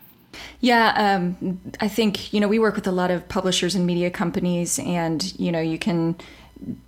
Yeah, 0.60 0.92
um, 0.96 1.60
I 1.80 1.88
think 1.88 2.32
you 2.32 2.40
know 2.40 2.48
we 2.48 2.58
work 2.58 2.76
with 2.76 2.86
a 2.86 2.92
lot 2.92 3.10
of 3.10 3.28
publishers 3.28 3.74
and 3.74 3.86
media 3.86 4.10
companies, 4.10 4.78
and 4.78 5.38
you 5.40 5.50
know 5.50 5.60
you 5.60 5.78
can 5.78 6.16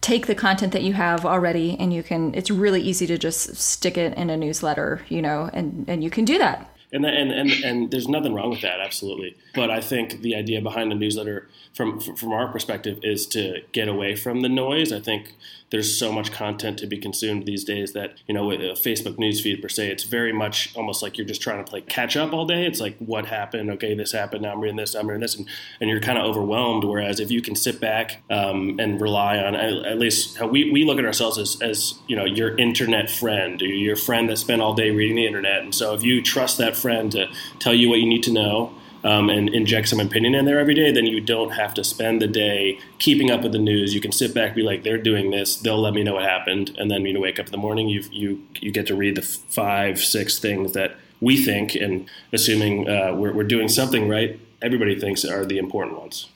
take 0.00 0.26
the 0.26 0.35
content 0.35 0.73
that 0.73 0.83
you 0.83 0.93
have 0.93 1.25
already, 1.25 1.76
and 1.81 1.93
you 1.93 2.02
can. 2.02 2.35
It's 2.35 2.50
really 2.50 2.83
easy 2.83 3.07
to 3.07 3.19
just 3.19 3.57
stick 3.57 3.99
it 3.99 4.17
in 4.17 4.31
a 4.31 4.37
newsletter, 4.37 5.02
you 5.09 5.23
know, 5.23 5.50
and 5.52 5.87
and 5.88 6.05
you 6.05 6.11
can 6.11 6.25
do 6.25 6.38
that. 6.38 6.71
And 6.95 7.05
and 7.05 7.33
and 7.33 7.51
and 7.65 7.91
there's 7.91 8.09
nothing 8.09 8.33
wrong 8.33 8.51
with 8.51 8.61
that, 8.61 8.81
absolutely. 8.81 9.37
But 9.53 9.69
I 9.69 9.81
think 9.81 10.23
the 10.23 10.37
idea 10.37 10.61
behind 10.61 10.93
the 10.93 10.95
newsletter 10.95 11.49
from 11.75 11.99
from 11.99 12.33
our 12.33 12.47
perspective 12.53 13.01
is 13.03 13.27
to 13.29 13.63
get 13.73 13.89
away 13.89 14.15
from 14.15 14.43
the 14.43 14.49
noise. 14.49 14.93
I 14.93 15.01
think 15.01 15.35
there's 15.71 15.99
so 15.99 16.13
much 16.13 16.31
content 16.31 16.79
to 16.79 16.87
be 16.87 16.99
consumed 16.99 17.47
these 17.47 17.65
days 17.65 17.95
that 17.95 18.15
you 18.29 18.35
know 18.35 18.47
with 18.47 18.61
a 18.61 18.75
Facebook 18.75 19.17
newsfeed 19.17 19.61
per 19.61 19.69
se, 19.69 19.91
it's 19.91 20.05
very 20.05 20.33
much 20.33 20.73
almost 20.77 21.03
like 21.03 21.19
you're 21.19 21.27
just 21.27 21.43
trying 21.43 21.65
to 21.65 21.69
play 21.69 21.81
catch 21.81 22.17
up 22.17 22.33
all 22.33 22.47
day. 22.47 22.65
It's 22.65 22.81
like 22.81 22.97
what 22.99 23.27
happened? 23.27 23.69
Okay, 23.71 23.95
this 23.95 24.13
happened. 24.13 24.43
Now 24.43 24.53
I'm 24.53 24.61
reading 24.61 24.77
this. 24.77 24.95
I'm 24.95 25.09
reading 25.09 25.23
this, 25.23 25.35
and, 25.35 25.49
and 25.81 25.91
you're 25.91 25.99
kind 25.99 26.17
of 26.17 26.27
overwhelmed. 26.27 26.85
Whereas 26.85 27.19
if 27.19 27.33
you 27.33 27.43
can 27.43 27.57
sit 27.57 27.81
back 27.81 28.23
um, 28.31 28.79
and 28.79 29.01
rely 29.01 29.39
on 29.39 29.57
at 29.57 29.99
least 29.99 30.39
how 30.39 30.47
we, 30.47 30.71
we 30.71 30.85
look 30.85 31.01
at 31.01 31.05
ourselves 31.05 31.39
as 31.39 31.61
as 31.61 31.95
you 32.07 32.15
know 32.15 32.25
your 32.25 32.57
internet 32.57 33.11
friend, 33.11 33.61
your 33.61 33.97
friend 33.97 34.29
that 34.29 34.37
spent 34.37 34.63
all 34.63 34.75
day 34.75 34.93
reading 34.93 35.17
the 35.17 35.27
internet, 35.27 35.63
and 35.63 35.75
so 35.75 35.93
if 35.93 36.05
you 36.05 36.23
trust 36.23 36.59
that 36.59 36.77
friend 36.85 37.11
to 37.12 37.23
tell 37.59 37.75
you 37.75 37.88
what 37.88 37.99
you 37.99 38.07
need 38.07 38.23
to 38.25 38.33
know 38.33 38.73
um, 39.05 39.29
and 39.29 39.50
inject 39.50 39.88
some 39.88 40.00
opinion 40.00 40.35
in 40.35 40.47
there 40.47 40.59
every 40.59 40.75
day, 40.75 40.91
then 40.91 41.05
you 41.05 41.21
don't 41.21 41.50
have 41.50 41.75
to 41.75 41.85
spend 41.85 42.23
the 42.23 42.26
day 42.26 42.79
keeping 42.99 43.31
up 43.31 43.43
with 43.43 43.53
the 43.53 43.59
news. 43.59 43.95
You 43.95 44.00
can 44.00 44.12
sit 44.12 44.35
back, 44.35 44.55
be 44.55 44.62
like, 44.62 44.83
they're 44.83 44.99
doing 44.99 45.31
this. 45.31 45.57
They'll 45.57 45.81
let 45.81 45.93
me 45.93 46.03
know 46.03 46.14
what 46.14 46.25
happened, 46.25 46.75
and 46.79 46.91
then 46.91 47.03
when 47.03 47.14
you 47.14 47.21
wake 47.21 47.38
up 47.38 47.47
in 47.47 47.53
the 47.53 47.59
morning. 47.59 47.88
You 47.88 48.03
you 48.11 48.43
you 48.61 48.73
get 48.73 48.87
to 48.87 48.97
read 48.97 49.17
the 49.17 49.23
five, 49.23 50.00
six 50.00 50.38
things 50.38 50.73
that 50.73 50.97
we 51.21 51.43
think, 51.43 51.75
and 51.75 52.09
assuming 52.33 52.88
uh, 52.88 53.14
we're, 53.14 53.33
we're 53.33 53.45
doing 53.57 53.69
something 53.69 54.09
right, 54.09 54.41
everybody 54.62 54.99
thinks 54.99 55.25
are 55.25 55.45
the 55.45 55.59
important 55.59 55.99
ones. 55.99 56.31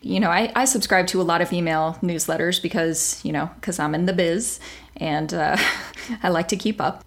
You 0.00 0.20
know, 0.20 0.30
I, 0.30 0.52
I 0.54 0.64
subscribe 0.64 1.06
to 1.08 1.20
a 1.20 1.26
lot 1.32 1.40
of 1.40 1.52
email 1.52 1.98
newsletters 2.02 2.60
because 2.60 3.20
you 3.24 3.32
know 3.32 3.48
because 3.60 3.78
I'm 3.78 3.94
in 3.94 4.06
the 4.06 4.12
biz 4.12 4.58
and 4.96 5.32
uh, 5.32 5.56
I 6.24 6.30
like 6.30 6.48
to 6.48 6.56
keep 6.56 6.80
up 6.80 7.04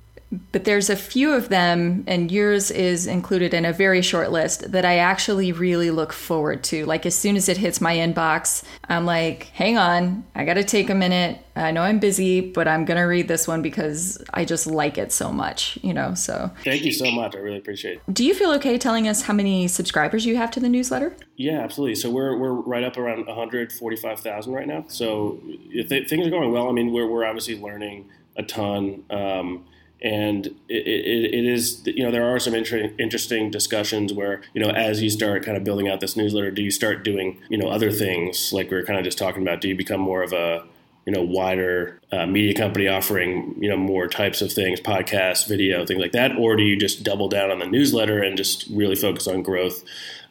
but 0.51 0.63
there's 0.63 0.89
a 0.89 0.95
few 0.95 1.33
of 1.33 1.49
them, 1.49 2.05
and 2.07 2.31
yours 2.31 2.71
is 2.71 3.05
included 3.05 3.53
in 3.53 3.65
a 3.65 3.73
very 3.73 4.01
short 4.01 4.31
list 4.31 4.71
that 4.71 4.85
I 4.85 4.97
actually 4.97 5.51
really 5.51 5.91
look 5.91 6.13
forward 6.13 6.63
to. 6.65 6.85
Like, 6.85 7.05
as 7.05 7.15
soon 7.15 7.35
as 7.35 7.49
it 7.49 7.57
hits 7.57 7.81
my 7.81 7.95
inbox, 7.95 8.63
I'm 8.87 9.05
like, 9.05 9.43
hang 9.53 9.77
on, 9.77 10.23
I 10.33 10.45
gotta 10.45 10.63
take 10.63 10.89
a 10.89 10.95
minute. 10.95 11.39
I 11.55 11.71
know 11.71 11.81
I'm 11.81 11.99
busy, 11.99 12.39
but 12.39 12.65
I'm 12.65 12.85
gonna 12.85 13.05
read 13.05 13.27
this 13.27 13.45
one 13.45 13.61
because 13.61 14.23
I 14.33 14.45
just 14.45 14.67
like 14.67 14.97
it 14.97 15.11
so 15.11 15.33
much, 15.33 15.77
you 15.81 15.93
know? 15.93 16.13
So, 16.13 16.49
thank 16.63 16.83
you 16.83 16.93
so 16.93 17.11
much. 17.11 17.35
I 17.35 17.39
really 17.39 17.57
appreciate 17.57 17.95
it. 18.07 18.13
Do 18.13 18.23
you 18.23 18.33
feel 18.33 18.51
okay 18.53 18.77
telling 18.77 19.09
us 19.09 19.23
how 19.23 19.33
many 19.33 19.67
subscribers 19.67 20.25
you 20.25 20.37
have 20.37 20.51
to 20.51 20.61
the 20.61 20.69
newsletter? 20.69 21.13
Yeah, 21.35 21.59
absolutely. 21.59 21.95
So, 21.95 22.09
we're, 22.09 22.37
we're 22.37 22.53
right 22.53 22.85
up 22.85 22.95
around 22.95 23.25
145,000 23.25 24.53
right 24.53 24.67
now. 24.67 24.85
So, 24.87 25.41
th- 25.71 26.07
things 26.07 26.25
are 26.25 26.29
going 26.31 26.53
well. 26.53 26.69
I 26.69 26.71
mean, 26.71 26.93
we're, 26.93 27.07
we're 27.07 27.25
obviously 27.25 27.59
learning 27.59 28.09
a 28.37 28.43
ton. 28.43 29.03
Um, 29.09 29.65
and 30.01 30.47
it, 30.67 30.87
it, 30.87 31.33
it 31.33 31.45
is 31.45 31.83
you 31.85 32.03
know 32.03 32.11
there 32.11 32.25
are 32.25 32.39
some 32.39 32.55
inter- 32.55 32.91
interesting 32.97 33.51
discussions 33.51 34.13
where 34.13 34.41
you 34.53 34.61
know 34.61 34.71
as 34.71 35.01
you 35.01 35.09
start 35.09 35.45
kind 35.45 35.57
of 35.57 35.63
building 35.63 35.87
out 35.87 35.99
this 35.99 36.15
newsletter 36.15 36.49
do 36.49 36.61
you 36.61 36.71
start 36.71 37.03
doing 37.03 37.39
you 37.49 37.57
know 37.57 37.67
other 37.67 37.91
things? 37.91 38.51
Like 38.51 38.71
we 38.71 38.77
are 38.77 38.85
kind 38.85 38.97
of 38.97 39.05
just 39.05 39.17
talking 39.17 39.41
about 39.41 39.61
do 39.61 39.67
you 39.67 39.75
become 39.75 40.01
more 40.01 40.23
of 40.23 40.33
a 40.33 40.65
you 41.05 41.13
know 41.13 41.21
wider 41.21 41.99
uh, 42.11 42.25
media 42.25 42.53
company 42.53 42.87
offering 42.87 43.55
you 43.59 43.69
know 43.69 43.77
more 43.77 44.07
types 44.07 44.41
of 44.41 44.51
things 44.51 44.79
podcasts 44.79 45.47
video 45.47 45.85
things 45.85 45.99
like 45.99 46.13
that? 46.13 46.35
Or 46.35 46.55
do 46.55 46.63
you 46.63 46.77
just 46.77 47.03
double 47.03 47.29
down 47.29 47.51
on 47.51 47.59
the 47.59 47.67
newsletter 47.67 48.21
and 48.21 48.37
just 48.37 48.67
really 48.71 48.95
focus 48.95 49.27
on 49.27 49.43
growth? 49.43 49.83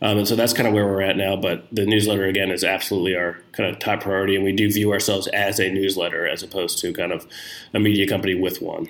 Um, 0.02 0.18
and 0.18 0.26
so 0.26 0.34
that's 0.34 0.54
kind 0.54 0.66
of 0.66 0.72
where 0.72 0.86
we're 0.86 1.02
at 1.02 1.16
now 1.16 1.36
but 1.36 1.66
the 1.70 1.86
newsletter 1.86 2.24
again 2.24 2.50
is 2.50 2.64
absolutely 2.64 3.14
our 3.14 3.38
kind 3.52 3.70
of 3.70 3.78
top 3.78 4.00
priority 4.00 4.34
and 4.34 4.42
we 4.42 4.52
do 4.52 4.72
view 4.72 4.92
ourselves 4.92 5.28
as 5.28 5.60
a 5.60 5.70
newsletter 5.70 6.26
as 6.26 6.42
opposed 6.42 6.78
to 6.78 6.92
kind 6.92 7.12
of 7.12 7.26
a 7.74 7.78
media 7.78 8.06
company 8.06 8.34
with 8.34 8.62
one 8.62 8.88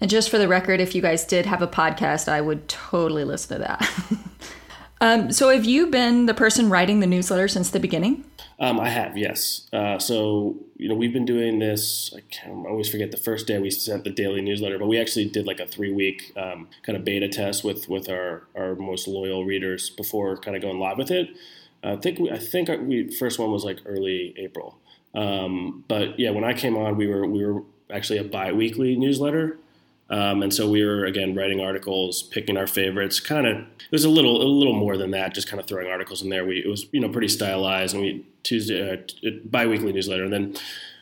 and 0.00 0.10
just 0.10 0.30
for 0.30 0.38
the 0.38 0.48
record, 0.48 0.80
if 0.80 0.94
you 0.94 1.02
guys 1.02 1.24
did 1.24 1.46
have 1.46 1.62
a 1.62 1.66
podcast, 1.66 2.28
I 2.28 2.40
would 2.40 2.68
totally 2.68 3.24
listen 3.24 3.58
to 3.58 3.64
that. 3.64 3.90
um, 5.00 5.32
so, 5.32 5.50
have 5.50 5.64
you 5.64 5.88
been 5.88 6.26
the 6.26 6.34
person 6.34 6.70
writing 6.70 7.00
the 7.00 7.06
newsletter 7.06 7.48
since 7.48 7.70
the 7.70 7.80
beginning? 7.80 8.24
Um, 8.60 8.80
I 8.80 8.88
have, 8.88 9.16
yes. 9.16 9.68
Uh, 9.72 10.00
so, 10.00 10.56
you 10.76 10.88
know, 10.88 10.96
we've 10.96 11.12
been 11.12 11.24
doing 11.24 11.60
this. 11.60 12.12
I, 12.16 12.20
can't, 12.22 12.66
I 12.66 12.70
always 12.70 12.88
forget 12.88 13.12
the 13.12 13.16
first 13.16 13.46
day 13.46 13.58
we 13.58 13.70
sent 13.70 14.02
the 14.02 14.10
daily 14.10 14.40
newsletter, 14.40 14.78
but 14.78 14.88
we 14.88 14.98
actually 14.98 15.26
did 15.26 15.46
like 15.46 15.60
a 15.60 15.66
three 15.66 15.92
week 15.92 16.32
um, 16.36 16.68
kind 16.82 16.98
of 16.98 17.04
beta 17.04 17.28
test 17.28 17.62
with 17.62 17.88
with 17.88 18.08
our 18.08 18.48
our 18.56 18.74
most 18.74 19.06
loyal 19.06 19.44
readers 19.44 19.90
before 19.90 20.36
kind 20.36 20.56
of 20.56 20.62
going 20.62 20.80
live 20.80 20.98
with 20.98 21.10
it. 21.10 21.30
I 21.84 21.96
think 21.96 22.18
we, 22.18 22.30
I 22.30 22.38
think 22.38 22.68
we, 22.80 23.14
first 23.14 23.38
one 23.38 23.52
was 23.52 23.64
like 23.64 23.78
early 23.86 24.34
April. 24.36 24.78
Um, 25.14 25.84
but 25.88 26.18
yeah, 26.18 26.30
when 26.30 26.44
I 26.44 26.52
came 26.52 26.76
on, 26.76 26.96
we 26.96 27.06
were 27.06 27.26
we 27.26 27.46
were 27.46 27.62
actually 27.90 28.18
a 28.18 28.24
bi-weekly 28.24 28.96
newsletter. 28.96 29.58
Um, 30.10 30.42
and 30.42 30.52
so 30.52 30.68
we 30.68 30.84
were 30.84 31.04
again 31.04 31.34
writing 31.34 31.60
articles, 31.60 32.22
picking 32.22 32.56
our 32.56 32.66
favorites. 32.66 33.20
Kind 33.20 33.46
of, 33.46 33.56
it 33.58 33.92
was 33.92 34.04
a 34.04 34.08
little, 34.08 34.40
a 34.40 34.48
little 34.48 34.74
more 34.74 34.96
than 34.96 35.10
that. 35.10 35.34
Just 35.34 35.48
kind 35.48 35.60
of 35.60 35.66
throwing 35.66 35.88
articles 35.88 36.22
in 36.22 36.30
there. 36.30 36.46
We 36.46 36.58
it 36.60 36.68
was 36.68 36.86
you 36.92 37.00
know 37.00 37.08
pretty 37.08 37.28
stylized, 37.28 37.94
and 37.94 38.02
we 38.02 38.26
Tuesday 38.42 38.92
uh, 38.92 39.30
biweekly 39.44 39.92
newsletter, 39.92 40.24
and 40.24 40.32
then 40.32 40.56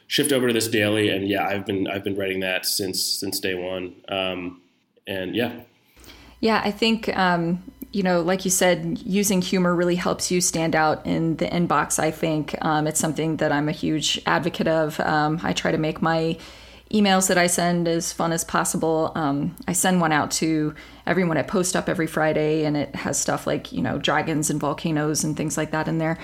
shift 0.08 0.32
over 0.32 0.48
to 0.48 0.52
this 0.52 0.68
daily. 0.68 1.08
And 1.08 1.28
yeah, 1.28 1.46
I've 1.46 1.64
been 1.64 1.86
I've 1.86 2.02
been 2.02 2.16
writing 2.16 2.40
that 2.40 2.66
since 2.66 3.02
since 3.02 3.38
day 3.38 3.54
one. 3.54 3.94
Um, 4.08 4.60
and 5.06 5.36
yeah, 5.36 5.60
yeah, 6.40 6.60
I 6.64 6.72
think 6.72 7.16
um, 7.16 7.62
you 7.92 8.02
know, 8.02 8.20
like 8.20 8.44
you 8.44 8.50
said, 8.50 9.00
using 9.04 9.40
humor 9.40 9.74
really 9.74 9.94
helps 9.94 10.30
you 10.30 10.40
stand 10.40 10.74
out 10.74 11.06
in 11.06 11.36
the 11.36 11.46
inbox. 11.46 11.98
I 11.98 12.10
think 12.10 12.56
um, 12.60 12.86
it's 12.86 13.00
something 13.00 13.36
that 13.36 13.52
I'm 13.52 13.68
a 13.68 13.72
huge 13.72 14.20
advocate 14.26 14.68
of. 14.68 14.98
Um, 15.00 15.40
I 15.42 15.52
try 15.52 15.70
to 15.70 15.78
make 15.78 16.02
my 16.02 16.36
emails 16.92 17.28
that 17.28 17.38
I 17.38 17.46
send 17.46 17.88
as 17.88 18.12
fun 18.12 18.32
as 18.32 18.44
possible. 18.44 19.12
Um, 19.14 19.56
I 19.66 19.72
send 19.72 20.00
one 20.00 20.12
out 20.12 20.30
to 20.32 20.74
everyone. 21.06 21.36
I 21.36 21.42
PostUp 21.42 21.88
every 21.88 22.06
Friday, 22.06 22.64
and 22.64 22.76
it 22.76 22.94
has 22.94 23.18
stuff 23.18 23.46
like 23.46 23.72
you 23.72 23.82
know 23.82 23.98
dragons 23.98 24.50
and 24.50 24.60
volcanoes 24.60 25.24
and 25.24 25.36
things 25.36 25.56
like 25.56 25.70
that 25.72 25.88
in 25.88 25.98
there. 25.98 26.18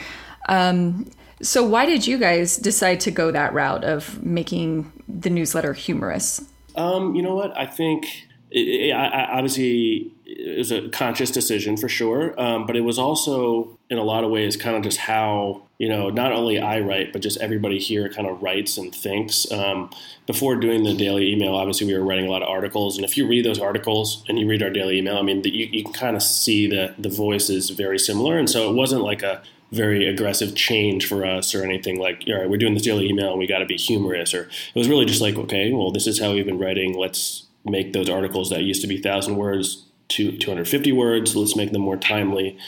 Um, 0.49 1.11
so, 1.41 1.65
why 1.65 1.87
did 1.87 2.07
you 2.07 2.19
guys 2.19 2.57
decide 2.57 3.01
to 3.01 3.11
go 3.11 3.31
that 3.33 3.53
route 3.53 3.85
of 3.85 4.23
making 4.23 4.93
the 5.09 5.31
newsletter 5.31 5.73
humorous? 5.73 6.45
Um, 6.77 7.15
you 7.15 7.23
know 7.23 7.35
what? 7.35 7.57
I 7.59 7.67
think 7.67 8.07
it, 8.51 8.61
it, 8.61 8.93
I, 8.93 9.25
obviously 9.33 10.13
it 10.25 10.59
was 10.59 10.71
a 10.71 10.89
conscious 10.91 11.31
decision 11.31 11.77
for 11.77 11.89
sure, 11.89 12.41
um, 12.41 12.67
but 12.67 12.77
it 12.77 12.83
was 12.83 12.99
also 12.99 13.79
in 13.93 13.99
a 13.99 14.03
lot 14.03 14.25
of 14.25 14.31
ways 14.31 14.57
kind 14.57 14.75
of 14.75 14.83
just 14.83 14.97
how 14.97 15.63
you 15.77 15.87
know 15.87 16.09
not 16.09 16.33
only 16.33 16.59
I 16.59 16.81
write, 16.81 17.13
but 17.13 17.21
just 17.21 17.39
everybody 17.39 17.79
here 17.79 18.09
kind 18.09 18.27
of 18.27 18.43
writes 18.43 18.79
and 18.79 18.93
thinks. 18.93 19.51
Um, 19.53 19.91
before 20.27 20.57
doing 20.57 20.83
the 20.83 20.95
daily 20.95 21.31
email, 21.31 21.55
obviously 21.55 21.87
we 21.87 21.93
were 21.93 22.03
writing 22.03 22.27
a 22.27 22.31
lot 22.31 22.43
of 22.43 22.49
articles, 22.49 22.97
and 22.97 23.05
if 23.05 23.19
you 23.19 23.29
read 23.29 23.45
those 23.45 23.59
articles 23.59 24.25
and 24.29 24.39
you 24.39 24.49
read 24.49 24.63
our 24.63 24.71
daily 24.71 24.99
email, 24.99 25.19
I 25.19 25.23
mean, 25.23 25.43
the, 25.43 25.51
you, 25.51 25.67
you 25.71 25.85
can 25.85 25.93
kind 25.93 26.17
of 26.17 26.23
see 26.23 26.67
that 26.69 27.03
the 27.03 27.11
voice 27.11 27.51
is 27.51 27.69
very 27.69 27.99
similar, 27.99 28.39
and 28.39 28.49
so 28.49 28.71
it 28.71 28.75
wasn't 28.75 29.03
like 29.03 29.23
a 29.23 29.43
very 29.73 30.07
aggressive 30.07 30.55
change 30.55 31.07
for 31.07 31.27
us 31.27 31.55
or 31.55 31.63
anything 31.63 31.99
like, 31.99 32.25
all 32.29 32.39
right, 32.39 32.49
we're 32.49 32.59
doing 32.59 32.75
this 32.75 32.83
daily 32.83 33.09
email 33.09 33.31
and 33.31 33.39
we 33.39 33.47
got 33.47 33.61
to 33.61 33.67
be 33.67 33.77
humorous. 33.77 34.35
Or 34.35 34.43
it 34.43 34.79
was 34.79 34.87
really 34.87 35.07
just 35.07 35.23
like, 35.23 35.37
okay, 35.37 35.73
well, 35.73 35.91
this 35.91 36.07
is 36.07 36.21
how 36.21 36.35
we've 36.35 36.45
been 36.45 36.59
writing. 36.59 36.95
Let's 36.95 37.47
make 37.65 37.95
those 37.95 38.11
articles 38.11 38.51
that 38.51 38.63
used 38.63 38.83
to 38.83 38.87
be 38.87 38.97
1,000 38.97 39.35
words 39.35 39.87
to 40.09 40.37
250 40.37 40.93
words. 40.93 41.35
Let's 41.35 41.57
make 41.57 41.73
them 41.73 41.81
more 41.81 41.97
timely 41.97 42.59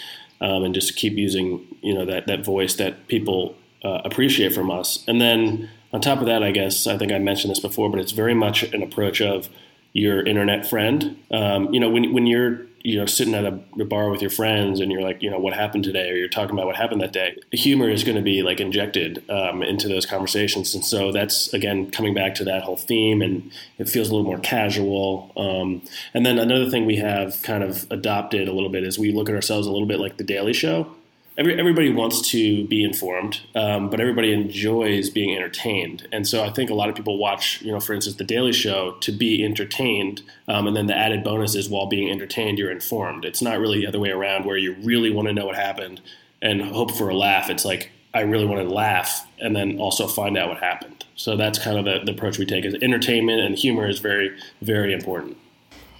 um, 0.44 0.62
and 0.62 0.74
just 0.74 0.94
keep 0.96 1.14
using 1.14 1.66
you 1.80 1.94
know 1.94 2.04
that 2.04 2.26
that 2.26 2.44
voice 2.44 2.74
that 2.74 3.08
people 3.08 3.56
uh, 3.82 4.00
appreciate 4.04 4.52
from 4.52 4.70
us. 4.70 5.02
And 5.08 5.20
then 5.20 5.70
on 5.92 6.00
top 6.00 6.20
of 6.20 6.26
that, 6.26 6.42
I 6.42 6.50
guess 6.50 6.86
I 6.86 6.98
think 6.98 7.12
I 7.12 7.18
mentioned 7.18 7.50
this 7.50 7.60
before, 7.60 7.88
but 7.88 7.98
it's 7.98 8.12
very 8.12 8.34
much 8.34 8.62
an 8.62 8.82
approach 8.82 9.20
of 9.20 9.48
your 9.94 10.26
internet 10.26 10.66
friend. 10.66 11.16
Um, 11.30 11.72
you 11.72 11.80
know, 11.80 11.88
when 11.88 12.12
when 12.12 12.26
you're 12.26 12.66
you 12.84 12.98
know 12.98 13.06
sitting 13.06 13.34
at 13.34 13.44
a, 13.44 13.84
bar 13.84 14.10
with 14.10 14.20
your 14.20 14.30
friends 14.30 14.78
and 14.78 14.92
you're 14.92 15.02
like, 15.02 15.22
you 15.22 15.30
know, 15.30 15.38
what 15.38 15.54
happened 15.54 15.84
today, 15.84 16.10
or 16.10 16.14
you're 16.14 16.28
talking 16.28 16.52
about 16.52 16.66
what 16.66 16.76
happened 16.76 17.00
that 17.00 17.12
day, 17.12 17.36
humor 17.50 17.90
is 17.90 18.04
going 18.04 18.16
to 18.16 18.22
be 18.22 18.42
like 18.42 18.60
injected 18.60 19.28
um, 19.30 19.62
into 19.62 19.88
those 19.88 20.06
conversations, 20.06 20.74
and 20.74 20.84
so 20.84 21.10
that's 21.10 21.52
again 21.52 21.90
coming 21.90 22.14
back 22.14 22.34
to 22.36 22.44
that 22.44 22.62
whole 22.62 22.76
theme, 22.76 23.22
and 23.22 23.50
it 23.78 23.88
feels 23.88 24.10
a 24.10 24.14
little 24.14 24.26
more 24.26 24.38
casual. 24.38 25.32
Um, 25.36 25.82
and 26.12 26.24
then 26.24 26.38
another 26.38 26.70
thing 26.70 26.84
we 26.84 26.96
have 26.96 27.42
kind 27.42 27.64
of 27.64 27.90
adopted 27.90 28.48
a 28.48 28.52
little 28.52 28.70
bit 28.70 28.84
is 28.84 28.98
we 28.98 29.12
look 29.12 29.28
at 29.28 29.34
ourselves 29.34 29.66
a 29.66 29.72
little 29.72 29.88
bit 29.88 29.98
like 29.98 30.18
the 30.18 30.24
Daily 30.24 30.52
Show 30.52 30.94
every, 31.36 31.58
everybody 31.58 31.92
wants 31.92 32.30
to 32.30 32.66
be 32.66 32.84
informed, 32.84 33.40
um, 33.54 33.90
but 33.90 34.00
everybody 34.00 34.32
enjoys 34.32 35.10
being 35.10 35.36
entertained. 35.36 36.06
And 36.12 36.26
so 36.26 36.44
I 36.44 36.50
think 36.50 36.70
a 36.70 36.74
lot 36.74 36.88
of 36.88 36.94
people 36.94 37.18
watch, 37.18 37.60
you 37.62 37.72
know, 37.72 37.80
for 37.80 37.92
instance, 37.92 38.16
The 38.16 38.24
Daily 38.24 38.52
Show 38.52 38.92
to 39.00 39.12
be 39.12 39.44
entertained, 39.44 40.22
um, 40.48 40.66
and 40.66 40.76
then 40.76 40.86
the 40.86 40.96
added 40.96 41.24
bonus 41.24 41.54
is 41.54 41.68
while 41.68 41.86
being 41.86 42.10
entertained, 42.10 42.58
you're 42.58 42.70
informed. 42.70 43.24
It's 43.24 43.42
not 43.42 43.58
really 43.58 43.80
the 43.80 43.86
other 43.86 44.00
way 44.00 44.10
around 44.10 44.44
where 44.44 44.56
you 44.56 44.74
really 44.82 45.10
want 45.10 45.28
to 45.28 45.34
know 45.34 45.46
what 45.46 45.56
happened 45.56 46.00
and 46.40 46.62
hope 46.62 46.92
for 46.92 47.08
a 47.08 47.16
laugh. 47.16 47.50
It's 47.50 47.64
like 47.64 47.90
I 48.12 48.20
really 48.20 48.46
want 48.46 48.66
to 48.66 48.72
laugh 48.72 49.26
and 49.40 49.56
then 49.56 49.78
also 49.78 50.06
find 50.06 50.38
out 50.38 50.48
what 50.48 50.58
happened. 50.58 51.04
So 51.16 51.36
that's 51.36 51.58
kind 51.58 51.78
of 51.78 51.84
the, 51.84 52.04
the 52.04 52.12
approach 52.12 52.38
we 52.38 52.46
take. 52.46 52.64
Is 52.64 52.74
entertainment 52.82 53.40
and 53.40 53.56
humor 53.56 53.88
is 53.88 53.98
very 53.98 54.36
very 54.62 54.92
important. 54.92 55.36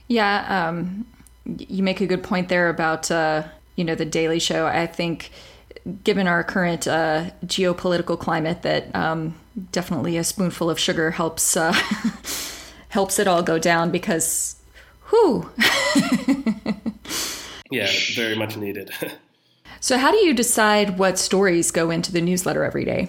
Yeah, 0.07 0.69
um, 0.69 1.07
you 1.45 1.83
make 1.83 2.01
a 2.01 2.07
good 2.07 2.23
point 2.23 2.49
there 2.49 2.69
about. 2.69 3.11
Uh 3.11 3.45
you 3.77 3.85
know 3.85 3.95
the 3.95 4.05
Daily 4.05 4.39
Show. 4.39 4.67
I 4.67 4.87
think, 4.87 5.31
given 6.03 6.27
our 6.27 6.45
current 6.45 6.87
uh, 6.87 7.31
geopolitical 7.45 8.19
climate, 8.19 8.63
that 8.63 8.95
um, 8.95 9.35
definitely 9.73 10.17
a 10.17 10.25
spoonful 10.25 10.71
of 10.71 10.79
sugar 10.79 11.13
helps 11.13 11.57
uh, 11.57 11.73
helps 12.89 13.19
it 13.19 13.27
all 13.27 13.43
go 13.43 13.59
down 13.59 13.91
because, 13.91 14.57
whoo. 15.13 15.51
yeah, 17.71 17.91
very 18.15 18.37
much 18.37 18.57
needed. 18.57 18.91
so, 19.81 19.99
how 19.99 20.11
do 20.11 20.19
you 20.19 20.35
decide 20.35 20.99
what 20.99 21.19
stories 21.19 21.71
go 21.71 21.91
into 21.91 22.13
the 22.13 22.21
newsletter 22.21 22.65
every 22.65 22.85
day? 22.85 23.09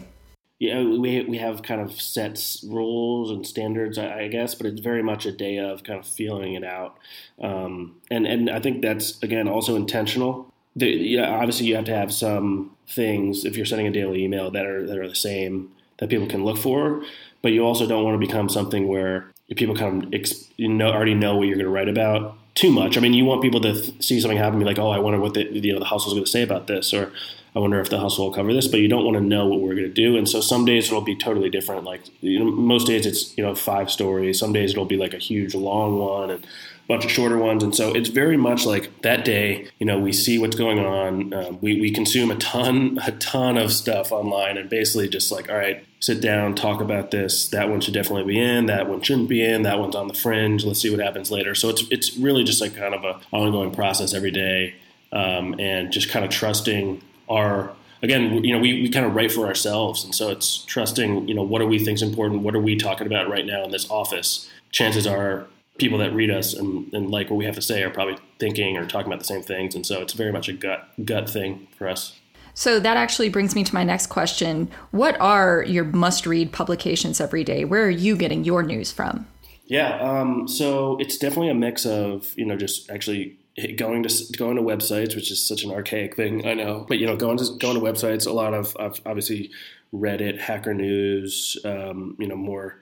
yeah, 0.59 0.81
we 0.81 1.21
we 1.23 1.37
have 1.37 1.63
kind 1.63 1.81
of 1.81 1.99
set 1.99 2.61
rules 2.65 3.29
and 3.29 3.45
standards, 3.45 3.97
I, 3.97 4.27
guess, 4.29 4.55
but 4.55 4.67
it's 4.67 4.79
very 4.79 5.03
much 5.03 5.25
a 5.25 5.31
day 5.31 5.57
of 5.57 5.83
kind 5.83 5.99
of 5.99 6.07
feeling 6.07 6.53
it 6.53 6.63
out, 6.63 6.97
um, 7.41 7.97
and 8.09 8.25
and 8.25 8.49
I 8.49 8.59
think 8.59 8.81
that's 8.81 9.21
again 9.21 9.49
also 9.49 9.75
intentional 9.75 10.53
the, 10.75 10.87
you 10.87 11.17
know, 11.17 11.31
obviously 11.33 11.67
you 11.67 11.75
have 11.75 11.85
to 11.85 11.95
have 11.95 12.13
some 12.13 12.75
things 12.87 13.45
if 13.45 13.55
you're 13.55 13.65
sending 13.65 13.87
a 13.87 13.91
daily 13.91 14.23
email 14.23 14.51
that 14.51 14.65
are 14.65 14.85
that 14.85 14.97
are 14.97 15.07
the 15.07 15.15
same 15.15 15.71
that 15.97 16.09
people 16.09 16.27
can 16.27 16.43
look 16.43 16.57
for, 16.57 17.03
but 17.41 17.53
you 17.53 17.65
also 17.65 17.87
don't 17.87 18.03
want 18.03 18.19
to 18.19 18.27
become 18.27 18.49
something 18.49 18.87
where 18.87 19.31
people 19.55 19.75
kind 19.75 20.13
of 20.13 20.31
you 20.57 20.67
know 20.67 20.91
already 20.91 21.13
know 21.13 21.37
what 21.37 21.47
you're 21.47 21.55
going 21.55 21.65
to 21.65 21.71
write 21.71 21.89
about 21.89 22.37
too 22.55 22.71
much. 22.71 22.97
I 22.97 23.01
mean, 23.01 23.13
you 23.13 23.25
want 23.25 23.41
people 23.41 23.61
to 23.61 23.73
th- 23.73 24.03
see 24.03 24.19
something 24.19 24.37
happen, 24.37 24.55
and 24.55 24.59
be 24.61 24.65
like, 24.65 24.79
"Oh, 24.79 24.89
I 24.89 24.99
wonder 24.99 25.19
what 25.19 25.33
the 25.33 25.45
you 25.45 25.73
know 25.73 25.79
the 25.79 25.85
hustle 25.85 26.11
is 26.11 26.13
going 26.13 26.25
to 26.25 26.31
say 26.31 26.41
about 26.41 26.67
this," 26.67 26.93
or 26.93 27.11
I 27.55 27.59
wonder 27.59 27.79
if 27.79 27.89
the 27.89 27.99
hustle 27.99 28.25
will 28.25 28.33
cover 28.33 28.53
this, 28.53 28.67
but 28.67 28.81
you 28.81 28.87
don't 28.87 29.05
want 29.05 29.15
to 29.15 29.23
know 29.23 29.47
what 29.47 29.61
we're 29.61 29.75
going 29.75 29.87
to 29.87 29.93
do. 29.93 30.17
And 30.17 30.27
so 30.27 30.41
some 30.41 30.65
days 30.65 30.87
it'll 30.87 31.01
be 31.01 31.15
totally 31.15 31.49
different. 31.49 31.83
Like 31.85 32.01
you 32.21 32.39
know, 32.39 32.45
most 32.45 32.87
days 32.87 33.05
it's 33.05 33.37
you 33.37 33.43
know 33.43 33.55
five 33.55 33.91
stories. 33.91 34.39
Some 34.39 34.53
days 34.53 34.71
it'll 34.71 34.85
be 34.85 34.97
like 34.97 35.13
a 35.13 35.19
huge 35.19 35.53
long 35.53 35.99
one 35.99 36.31
and 36.31 36.47
bunch 36.87 37.05
of 37.05 37.11
shorter 37.11 37.37
ones. 37.37 37.63
And 37.63 37.75
so 37.75 37.93
it's 37.93 38.09
very 38.09 38.37
much 38.37 38.65
like 38.65 39.01
that 39.01 39.25
day. 39.25 39.67
You 39.79 39.85
know, 39.85 39.99
we 39.99 40.13
see 40.13 40.37
what's 40.37 40.55
going 40.55 40.79
on. 40.79 41.33
Um, 41.33 41.59
we 41.61 41.79
we 41.81 41.91
consume 41.91 42.31
a 42.31 42.35
ton 42.35 42.99
a 43.03 43.11
ton 43.13 43.57
of 43.57 43.71
stuff 43.71 44.11
online, 44.11 44.57
and 44.57 44.69
basically 44.69 45.09
just 45.09 45.31
like 45.31 45.49
all 45.49 45.57
right, 45.57 45.83
sit 45.99 46.21
down, 46.21 46.55
talk 46.55 46.81
about 46.81 47.11
this. 47.11 47.47
That 47.49 47.69
one 47.69 47.81
should 47.81 47.93
definitely 47.93 48.33
be 48.33 48.39
in. 48.39 48.67
That 48.67 48.87
one 48.87 49.01
shouldn't 49.01 49.29
be 49.29 49.43
in. 49.43 49.63
That 49.63 49.79
one's 49.79 49.95
on 49.95 50.07
the 50.07 50.13
fringe. 50.13 50.65
Let's 50.65 50.81
see 50.81 50.89
what 50.89 50.99
happens 50.99 51.31
later. 51.31 51.55
So 51.55 51.69
it's 51.69 51.83
it's 51.91 52.17
really 52.17 52.43
just 52.43 52.61
like 52.61 52.75
kind 52.75 52.93
of 52.93 53.03
a 53.03 53.19
ongoing 53.31 53.71
process 53.71 54.13
every 54.13 54.31
day 54.31 54.75
um, 55.11 55.55
and 55.59 55.91
just 55.91 56.09
kind 56.09 56.25
of 56.25 56.29
trusting 56.29 57.01
our 57.29 57.71
again 58.03 58.43
you 58.43 58.53
know 58.53 58.59
we, 58.59 58.83
we 58.83 58.89
kind 58.89 59.05
of 59.05 59.15
write 59.15 59.31
for 59.31 59.47
ourselves 59.47 60.03
and 60.03 60.13
so 60.13 60.29
it's 60.29 60.63
trusting 60.65 61.27
you 61.27 61.33
know 61.33 61.41
what 61.41 61.59
do 61.59 61.65
we 61.65 61.79
think 61.79 61.95
is 61.95 62.01
important 62.01 62.41
what 62.41 62.53
are 62.53 62.59
we 62.59 62.75
talking 62.75 63.07
about 63.07 63.27
right 63.29 63.45
now 63.45 63.63
in 63.63 63.71
this 63.71 63.89
office 63.89 64.49
chances 64.71 65.07
are 65.07 65.47
people 65.77 65.97
that 65.97 66.13
read 66.13 66.31
us 66.31 66.53
and, 66.53 66.91
and 66.93 67.09
like 67.09 67.29
what 67.29 67.37
we 67.37 67.45
have 67.45 67.55
to 67.55 67.61
say 67.61 67.83
are 67.83 67.89
probably 67.89 68.17
thinking 68.39 68.77
or 68.77 68.85
talking 68.85 69.07
about 69.07 69.19
the 69.19 69.25
same 69.25 69.41
things. 69.41 69.75
And 69.75 69.85
so 69.85 70.01
it's 70.01 70.13
very 70.13 70.31
much 70.31 70.47
a 70.47 70.53
gut 70.53 70.89
gut 71.03 71.29
thing 71.29 71.67
for 71.77 71.87
us. 71.87 72.17
So 72.53 72.79
that 72.79 72.95
actually 72.95 73.27
brings 73.27 73.53
me 73.53 73.65
to 73.65 73.73
my 73.73 73.83
next 73.83 74.07
question. 74.07 74.71
What 74.91 75.19
are 75.19 75.63
your 75.63 75.83
must 75.83 76.25
read 76.25 76.53
publications 76.53 77.19
every 77.19 77.43
day? 77.43 77.65
Where 77.65 77.85
are 77.85 77.89
you 77.89 78.15
getting 78.15 78.45
your 78.45 78.63
news 78.63 78.91
from? 78.91 79.27
Yeah 79.65 79.99
um, 79.99 80.47
so 80.47 80.97
it's 80.99 81.17
definitely 81.17 81.49
a 81.49 81.55
mix 81.55 81.85
of 81.85 82.33
you 82.37 82.45
know 82.45 82.55
just 82.55 82.89
actually 82.89 83.37
going 83.77 84.03
to 84.03 84.37
going 84.37 84.57
to 84.57 84.61
websites, 84.61 85.15
which 85.15 85.31
is 85.31 85.45
such 85.45 85.63
an 85.63 85.71
archaic 85.71 86.15
thing, 86.15 86.45
I 86.45 86.53
know. 86.53 86.85
But 86.87 86.99
you 86.99 87.07
know, 87.07 87.15
going 87.15 87.37
to 87.37 87.57
going 87.57 87.75
to 87.75 87.81
websites, 87.81 88.27
a 88.27 88.31
lot 88.31 88.53
of 88.53 88.75
obviously 88.79 89.51
Reddit, 89.93 90.39
Hacker 90.39 90.73
News, 90.73 91.57
um, 91.63 92.17
you 92.19 92.27
know, 92.27 92.35
more 92.35 92.81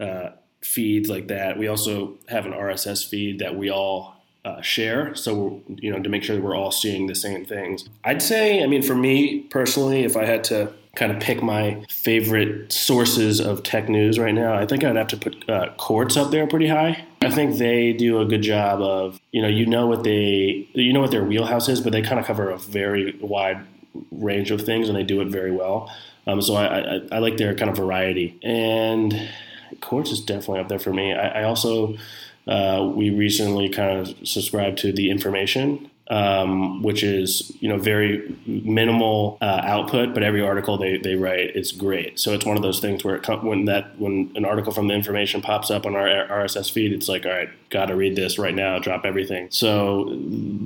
uh, 0.00 0.30
feeds 0.64 1.08
like 1.08 1.28
that. 1.28 1.58
We 1.58 1.68
also 1.68 2.14
have 2.28 2.46
an 2.46 2.52
RSS 2.52 3.08
feed 3.08 3.38
that 3.38 3.56
we 3.56 3.70
all 3.70 4.14
uh, 4.44 4.60
share, 4.60 5.14
so 5.14 5.62
you 5.68 5.90
know, 5.90 6.02
to 6.02 6.08
make 6.08 6.22
sure 6.22 6.36
that 6.36 6.42
we're 6.42 6.56
all 6.56 6.72
seeing 6.72 7.06
the 7.06 7.14
same 7.14 7.44
things. 7.44 7.88
I'd 8.04 8.22
say, 8.22 8.62
I 8.62 8.66
mean, 8.66 8.82
for 8.82 8.94
me 8.94 9.40
personally, 9.40 10.04
if 10.04 10.16
I 10.16 10.24
had 10.24 10.44
to 10.44 10.72
kind 10.96 11.10
of 11.10 11.20
pick 11.20 11.42
my 11.42 11.84
favorite 11.88 12.72
sources 12.72 13.40
of 13.40 13.62
tech 13.62 13.88
news 13.88 14.18
right 14.18 14.34
now, 14.34 14.54
I 14.54 14.66
think 14.66 14.84
I'd 14.84 14.96
have 14.96 15.08
to 15.08 15.16
put 15.16 15.48
uh, 15.48 15.70
Quartz 15.76 16.16
up 16.16 16.30
there 16.30 16.46
pretty 16.46 16.68
high. 16.68 17.04
I 17.22 17.30
think 17.30 17.56
they 17.56 17.92
do 17.92 18.20
a 18.20 18.26
good 18.26 18.42
job 18.42 18.80
of, 18.80 19.20
you 19.32 19.42
know, 19.42 19.48
you 19.48 19.66
know 19.66 19.86
what 19.86 20.04
they, 20.04 20.68
you 20.74 20.92
know 20.92 21.00
what 21.00 21.10
their 21.10 21.24
wheelhouse 21.24 21.68
is, 21.68 21.80
but 21.80 21.92
they 21.92 22.02
kind 22.02 22.20
of 22.20 22.26
cover 22.26 22.50
a 22.50 22.58
very 22.58 23.16
wide 23.20 23.64
range 24.10 24.50
of 24.50 24.62
things 24.62 24.88
and 24.88 24.96
they 24.96 25.02
do 25.02 25.20
it 25.20 25.28
very 25.28 25.50
well. 25.50 25.90
Um, 26.26 26.40
so 26.40 26.54
I, 26.54 26.96
I, 26.96 27.00
I, 27.12 27.18
like 27.18 27.36
their 27.36 27.54
kind 27.54 27.70
of 27.70 27.76
variety. 27.76 28.38
And 28.42 29.28
Quartz 29.80 30.10
is 30.10 30.20
definitely 30.20 30.60
up 30.60 30.68
there 30.68 30.78
for 30.78 30.92
me. 30.92 31.12
I, 31.12 31.40
I 31.40 31.44
also, 31.44 31.96
uh, 32.46 32.90
we 32.94 33.10
recently 33.10 33.68
kind 33.68 33.98
of 33.98 34.28
subscribed 34.28 34.78
to 34.78 34.92
the 34.92 35.10
information 35.10 35.90
um, 36.08 36.82
which 36.82 37.02
is 37.02 37.50
you 37.60 37.68
know 37.68 37.78
very 37.78 38.36
minimal 38.46 39.38
uh, 39.40 39.62
output, 39.64 40.12
but 40.12 40.22
every 40.22 40.42
article 40.42 40.76
they, 40.76 40.98
they 40.98 41.14
write 41.14 41.56
is 41.56 41.72
great. 41.72 42.18
So 42.18 42.34
it's 42.34 42.44
one 42.44 42.56
of 42.56 42.62
those 42.62 42.78
things 42.78 43.02
where 43.02 43.16
it, 43.16 43.26
when 43.42 43.64
that 43.66 43.98
when 43.98 44.30
an 44.34 44.44
article 44.44 44.72
from 44.72 44.88
the 44.88 44.94
information 44.94 45.40
pops 45.40 45.70
up 45.70 45.86
on 45.86 45.96
our 45.96 46.06
RSS 46.06 46.70
feed, 46.70 46.92
it's 46.92 47.08
like 47.08 47.24
all 47.24 47.32
right, 47.32 47.48
got 47.70 47.86
to 47.86 47.96
read 47.96 48.16
this 48.16 48.38
right 48.38 48.54
now, 48.54 48.78
drop 48.78 49.06
everything. 49.06 49.48
So 49.50 50.04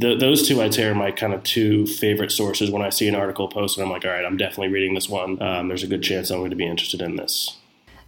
th- 0.01 0.19
those 0.19 0.47
two 0.47 0.61
I'd 0.61 0.75
say 0.75 0.85
are 0.85 0.95
my 0.95 1.13
kind 1.13 1.33
of 1.33 1.45
two 1.45 1.87
favorite 1.87 2.33
sources. 2.33 2.71
When 2.71 2.83
I 2.83 2.91
see 2.91 3.07
an 3.07 3.15
article 3.15 3.47
posted, 3.49 3.85
I'm 3.85 3.91
like, 3.91 4.05
all 4.05 4.11
right, 4.11 4.25
I'm 4.25 4.37
definitely 4.37 4.73
reading 4.73 4.95
this 4.95 5.09
one. 5.09 5.41
Um, 5.41 5.69
there's 5.69 5.85
a 5.85 5.89
good 5.89 6.03
chance 6.03 6.31
I'm 6.31 6.39
going 6.39 6.51
to 6.51 6.57
be 6.57 6.67
interested 6.67 7.01
in 7.01 7.15
this. 7.17 7.57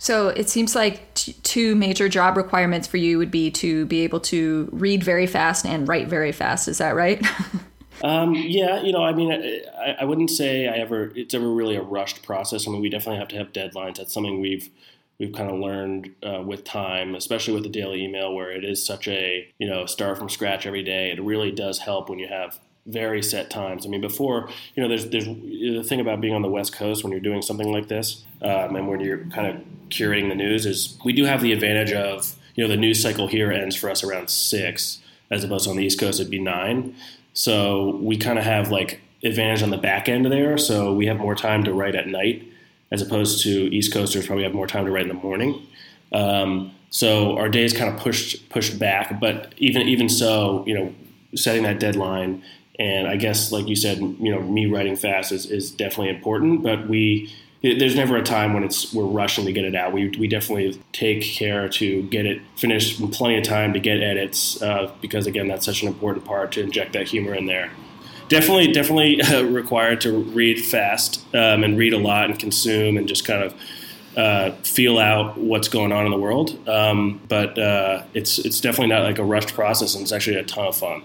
So 0.00 0.28
it 0.28 0.49
seems 0.49 0.75
like 0.75 1.12
t- 1.12 1.35
two 1.42 1.76
major 1.76 2.09
job 2.09 2.38
requirements 2.38 2.88
for 2.88 2.97
you 2.97 3.19
would 3.19 3.30
be 3.30 3.50
to 3.50 3.85
be 3.85 4.00
able 4.00 4.21
to 4.21 4.66
read 4.73 5.04
very 5.04 5.26
fast 5.26 5.66
and 5.66 5.87
write 5.87 6.09
very 6.09 6.33
fast. 6.33 6.69
Is 6.69 6.78
that 6.78 6.95
right? 6.95 7.23
um, 8.02 8.35
yeah, 8.35 8.80
you 8.80 8.92
know, 8.92 9.04
I 9.04 9.12
mean, 9.12 9.30
I, 9.30 9.97
I, 10.00 10.04
wouldn't 10.07 10.30
say 10.30 10.66
I 10.66 10.78
ever. 10.78 11.12
It's 11.14 11.35
ever 11.35 11.52
really 11.52 11.76
a 11.76 11.83
rushed 11.83 12.23
process. 12.23 12.66
I 12.66 12.71
mean, 12.71 12.80
we 12.80 12.88
definitely 12.88 13.19
have 13.19 13.28
to 13.28 13.37
have 13.37 13.52
deadlines. 13.52 13.99
That's 13.99 14.14
something 14.14 14.40
we've 14.40 14.71
we've 15.19 15.35
kind 15.35 15.50
of 15.50 15.61
learned 15.61 16.14
uh, 16.23 16.40
with 16.47 16.64
time, 16.64 17.14
especially 17.14 17.52
with 17.52 17.64
the 17.64 17.69
daily 17.69 18.02
email, 18.02 18.35
where 18.35 18.50
it 18.50 18.64
is 18.64 18.85
such 18.85 19.07
a 19.07 19.52
you 19.59 19.69
know 19.69 19.85
start 19.85 20.16
from 20.16 20.30
scratch 20.30 20.64
every 20.64 20.83
day. 20.83 21.11
It 21.11 21.23
really 21.23 21.50
does 21.50 21.78
help 21.78 22.09
when 22.09 22.19
you 22.19 22.28
have 22.28 22.59
very 22.90 23.23
set 23.23 23.50
times. 23.50 23.87
I 23.87 23.88
mean, 23.88 24.00
before 24.00 24.49
you 24.75 24.82
know, 24.82 24.88
there's 24.88 25.09
there's 25.09 25.26
the 25.26 25.82
thing 25.82 26.00
about 26.00 26.20
being 26.20 26.35
on 26.35 26.42
the 26.42 26.49
West 26.49 26.73
Coast 26.73 27.02
when 27.04 27.12
you're 27.12 27.20
doing 27.20 27.42
something 27.42 27.70
like 27.70 27.88
this, 27.88 28.25
um, 28.42 28.76
and 28.76 28.88
when 28.88 29.00
you're 29.00 29.25
kind 29.26 29.47
of 29.47 29.62
curating 29.88 30.28
the 30.28 30.35
news, 30.35 30.66
is 30.66 30.99
we 31.04 31.12
do 31.12 31.25
have 31.25 31.42
the 31.42 31.52
advantage 31.52 31.92
of 31.92 32.35
you 32.54 32.64
know 32.64 32.68
the 32.68 32.76
news 32.76 33.02
cycle 33.02 33.26
here 33.26 33.50
ends 33.50 33.76
for 33.76 33.90
us 33.90 34.02
around 34.02 34.30
six, 34.30 35.00
as 35.30 35.44
opposed 35.44 35.64
to 35.64 35.70
on 35.70 35.76
the 35.76 35.85
East 35.85 35.98
Coast 35.98 36.20
it'd 36.20 36.31
be 36.31 36.38
nine. 36.38 36.94
So 37.33 37.96
we 38.03 38.16
kind 38.16 38.38
of 38.38 38.44
have 38.44 38.70
like 38.70 39.00
advantage 39.22 39.62
on 39.62 39.70
the 39.70 39.79
back 39.79 40.09
end 40.09 40.26
there. 40.26 40.59
So 40.59 40.92
we 40.92 41.07
have 41.07 41.18
more 41.18 41.35
time 41.35 41.64
to 41.64 41.72
write 41.72 41.94
at 41.94 42.09
night, 42.09 42.46
as 42.90 43.03
opposed 43.03 43.42
to 43.44 43.74
East 43.74 43.92
Coasters 43.92 44.26
probably 44.26 44.44
have 44.44 44.55
more 44.55 44.66
time 44.66 44.87
to 44.87 44.90
write 44.90 45.03
in 45.03 45.09
the 45.09 45.14
morning. 45.14 45.66
Um, 46.12 46.72
so 46.90 47.37
our 47.37 47.48
days 47.48 47.72
kind 47.72 47.94
of 47.94 48.00
pushed 48.00 48.48
pushed 48.48 48.79
back, 48.79 49.20
but 49.20 49.55
even 49.59 49.83
even 49.88 50.09
so, 50.09 50.64
you 50.66 50.74
know, 50.74 50.94
setting 51.35 51.62
that 51.62 51.79
deadline 51.79 52.42
and 52.81 53.07
I 53.07 53.16
guess, 53.16 53.53
like 53.53 53.69
you 53.69 53.77
said, 53.77 53.99
you 53.99 54.35
know, 54.35 54.40
me 54.40 54.64
writing 54.64 54.97
fast 54.97 55.33
is, 55.33 55.45
is 55.45 55.71
definitely 55.71 56.09
important. 56.09 56.62
But 56.62 56.88
we, 56.88 57.31
there's 57.62 57.95
never 57.95 58.16
a 58.16 58.23
time 58.23 58.55
when 58.55 58.64
it's 58.64 58.95
we're 58.95 59.05
rushing 59.05 59.45
to 59.45 59.53
get 59.53 59.66
it 59.66 59.75
out. 59.75 59.93
We, 59.93 60.09
we 60.19 60.27
definitely 60.27 60.81
take 60.93 61.23
care 61.23 61.69
to 61.69 62.03
get 62.05 62.25
it 62.25 62.40
finished 62.57 62.99
in 62.99 63.11
plenty 63.11 63.37
of 63.37 63.45
time 63.45 63.75
to 63.75 63.81
get 63.81 64.03
edits 64.03 64.62
uh, 64.62 64.90
because 65.03 65.27
again, 65.27 65.47
that's 65.47 65.66
such 65.66 65.83
an 65.83 65.88
important 65.88 66.25
part 66.25 66.53
to 66.53 66.62
inject 66.62 66.95
that 66.95 67.07
humor 67.07 67.35
in 67.35 67.45
there. 67.45 67.71
Definitely, 68.29 68.73
definitely 68.73 69.21
uh, 69.23 69.43
required 69.43 70.01
to 70.01 70.12
read 70.12 70.59
fast 70.64 71.23
um, 71.35 71.62
and 71.62 71.77
read 71.77 71.93
a 71.93 71.99
lot 71.99 72.31
and 72.31 72.38
consume 72.38 72.97
and 72.97 73.07
just 73.07 73.27
kind 73.27 73.45
of 73.45 73.55
uh, 74.16 74.53
feel 74.62 74.99
out 74.99 75.37
what's 75.37 75.69
going 75.69 75.93
on 75.93 76.07
in 76.07 76.12
the 76.12 76.19
world. 76.19 76.66
Um, 76.66 77.21
but 77.29 77.59
uh, 77.59 78.05
it's 78.14 78.38
it's 78.38 78.59
definitely 78.59 78.88
not 78.88 79.03
like 79.03 79.19
a 79.19 79.25
rushed 79.25 79.53
process, 79.53 79.95
and 79.95 80.01
it's 80.01 80.12
actually 80.12 80.37
a 80.37 80.45
ton 80.45 80.69
of 80.69 80.77
fun. 80.77 81.03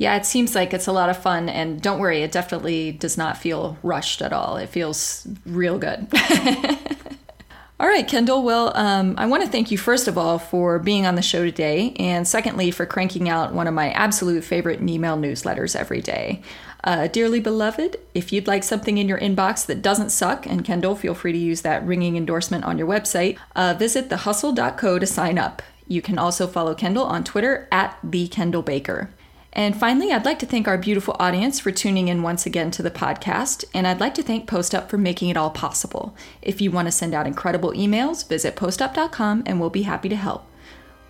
Yeah, 0.00 0.16
it 0.16 0.24
seems 0.24 0.54
like 0.54 0.72
it's 0.72 0.86
a 0.86 0.92
lot 0.92 1.10
of 1.10 1.18
fun. 1.18 1.50
And 1.50 1.78
don't 1.78 1.98
worry, 1.98 2.22
it 2.22 2.32
definitely 2.32 2.90
does 2.90 3.18
not 3.18 3.36
feel 3.36 3.76
rushed 3.82 4.22
at 4.22 4.32
all. 4.32 4.56
It 4.56 4.70
feels 4.70 5.26
real 5.44 5.76
good. 5.78 6.08
all 7.78 7.86
right, 7.86 8.08
Kendall. 8.08 8.42
Well, 8.42 8.74
um, 8.78 9.14
I 9.18 9.26
want 9.26 9.44
to 9.44 9.50
thank 9.50 9.70
you, 9.70 9.76
first 9.76 10.08
of 10.08 10.16
all, 10.16 10.38
for 10.38 10.78
being 10.78 11.04
on 11.04 11.16
the 11.16 11.22
show 11.22 11.44
today. 11.44 11.94
And 11.98 12.26
secondly, 12.26 12.70
for 12.70 12.86
cranking 12.86 13.28
out 13.28 13.52
one 13.52 13.66
of 13.66 13.74
my 13.74 13.90
absolute 13.90 14.42
favorite 14.42 14.80
email 14.80 15.18
newsletters 15.18 15.76
every 15.76 16.00
day. 16.00 16.40
Uh, 16.82 17.06
dearly 17.08 17.40
beloved, 17.40 17.98
if 18.14 18.32
you'd 18.32 18.46
like 18.46 18.64
something 18.64 18.96
in 18.96 19.06
your 19.06 19.20
inbox 19.20 19.66
that 19.66 19.82
doesn't 19.82 20.08
suck, 20.08 20.46
and 20.46 20.64
Kendall, 20.64 20.96
feel 20.96 21.12
free 21.12 21.32
to 21.32 21.38
use 21.38 21.60
that 21.60 21.84
ringing 21.84 22.16
endorsement 22.16 22.64
on 22.64 22.78
your 22.78 22.86
website, 22.86 23.36
uh, 23.54 23.74
visit 23.78 24.08
thehustle.co 24.08 24.98
to 24.98 25.06
sign 25.06 25.38
up. 25.38 25.60
You 25.86 26.00
can 26.00 26.16
also 26.16 26.46
follow 26.46 26.74
Kendall 26.74 27.04
on 27.04 27.22
Twitter 27.22 27.68
at 27.70 27.98
the 28.02 28.28
Kendall 28.28 28.62
Baker. 28.62 29.10
And 29.52 29.76
finally, 29.76 30.12
I'd 30.12 30.24
like 30.24 30.38
to 30.40 30.46
thank 30.46 30.68
our 30.68 30.78
beautiful 30.78 31.16
audience 31.18 31.58
for 31.58 31.72
tuning 31.72 32.08
in 32.08 32.22
once 32.22 32.46
again 32.46 32.70
to 32.72 32.82
the 32.82 32.90
podcast, 32.90 33.64
and 33.74 33.86
I'd 33.86 34.00
like 34.00 34.14
to 34.14 34.22
thank 34.22 34.48
PostUp 34.48 34.88
for 34.88 34.96
making 34.96 35.28
it 35.28 35.36
all 35.36 35.50
possible. 35.50 36.14
If 36.40 36.60
you 36.60 36.70
want 36.70 36.86
to 36.86 36.92
send 36.92 37.14
out 37.14 37.26
incredible 37.26 37.72
emails, 37.72 38.28
visit 38.28 38.54
postup.com 38.54 39.42
and 39.46 39.60
we'll 39.60 39.70
be 39.70 39.82
happy 39.82 40.08
to 40.08 40.16
help. 40.16 40.46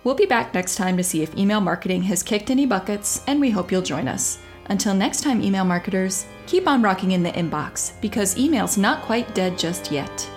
We'll 0.03 0.15
be 0.15 0.25
back 0.25 0.53
next 0.53 0.75
time 0.75 0.97
to 0.97 1.03
see 1.03 1.21
if 1.21 1.37
email 1.37 1.61
marketing 1.61 2.03
has 2.03 2.23
kicked 2.23 2.49
any 2.49 2.65
buckets, 2.65 3.23
and 3.27 3.39
we 3.39 3.51
hope 3.51 3.71
you'll 3.71 3.83
join 3.83 4.07
us. 4.07 4.39
Until 4.65 4.95
next 4.95 5.21
time, 5.21 5.41
email 5.41 5.65
marketers, 5.65 6.25
keep 6.47 6.67
on 6.67 6.81
rocking 6.81 7.11
in 7.11 7.23
the 7.23 7.31
inbox 7.31 7.99
because 8.01 8.37
email's 8.37 8.77
not 8.77 9.03
quite 9.03 9.35
dead 9.35 9.59
just 9.59 9.91
yet. 9.91 10.27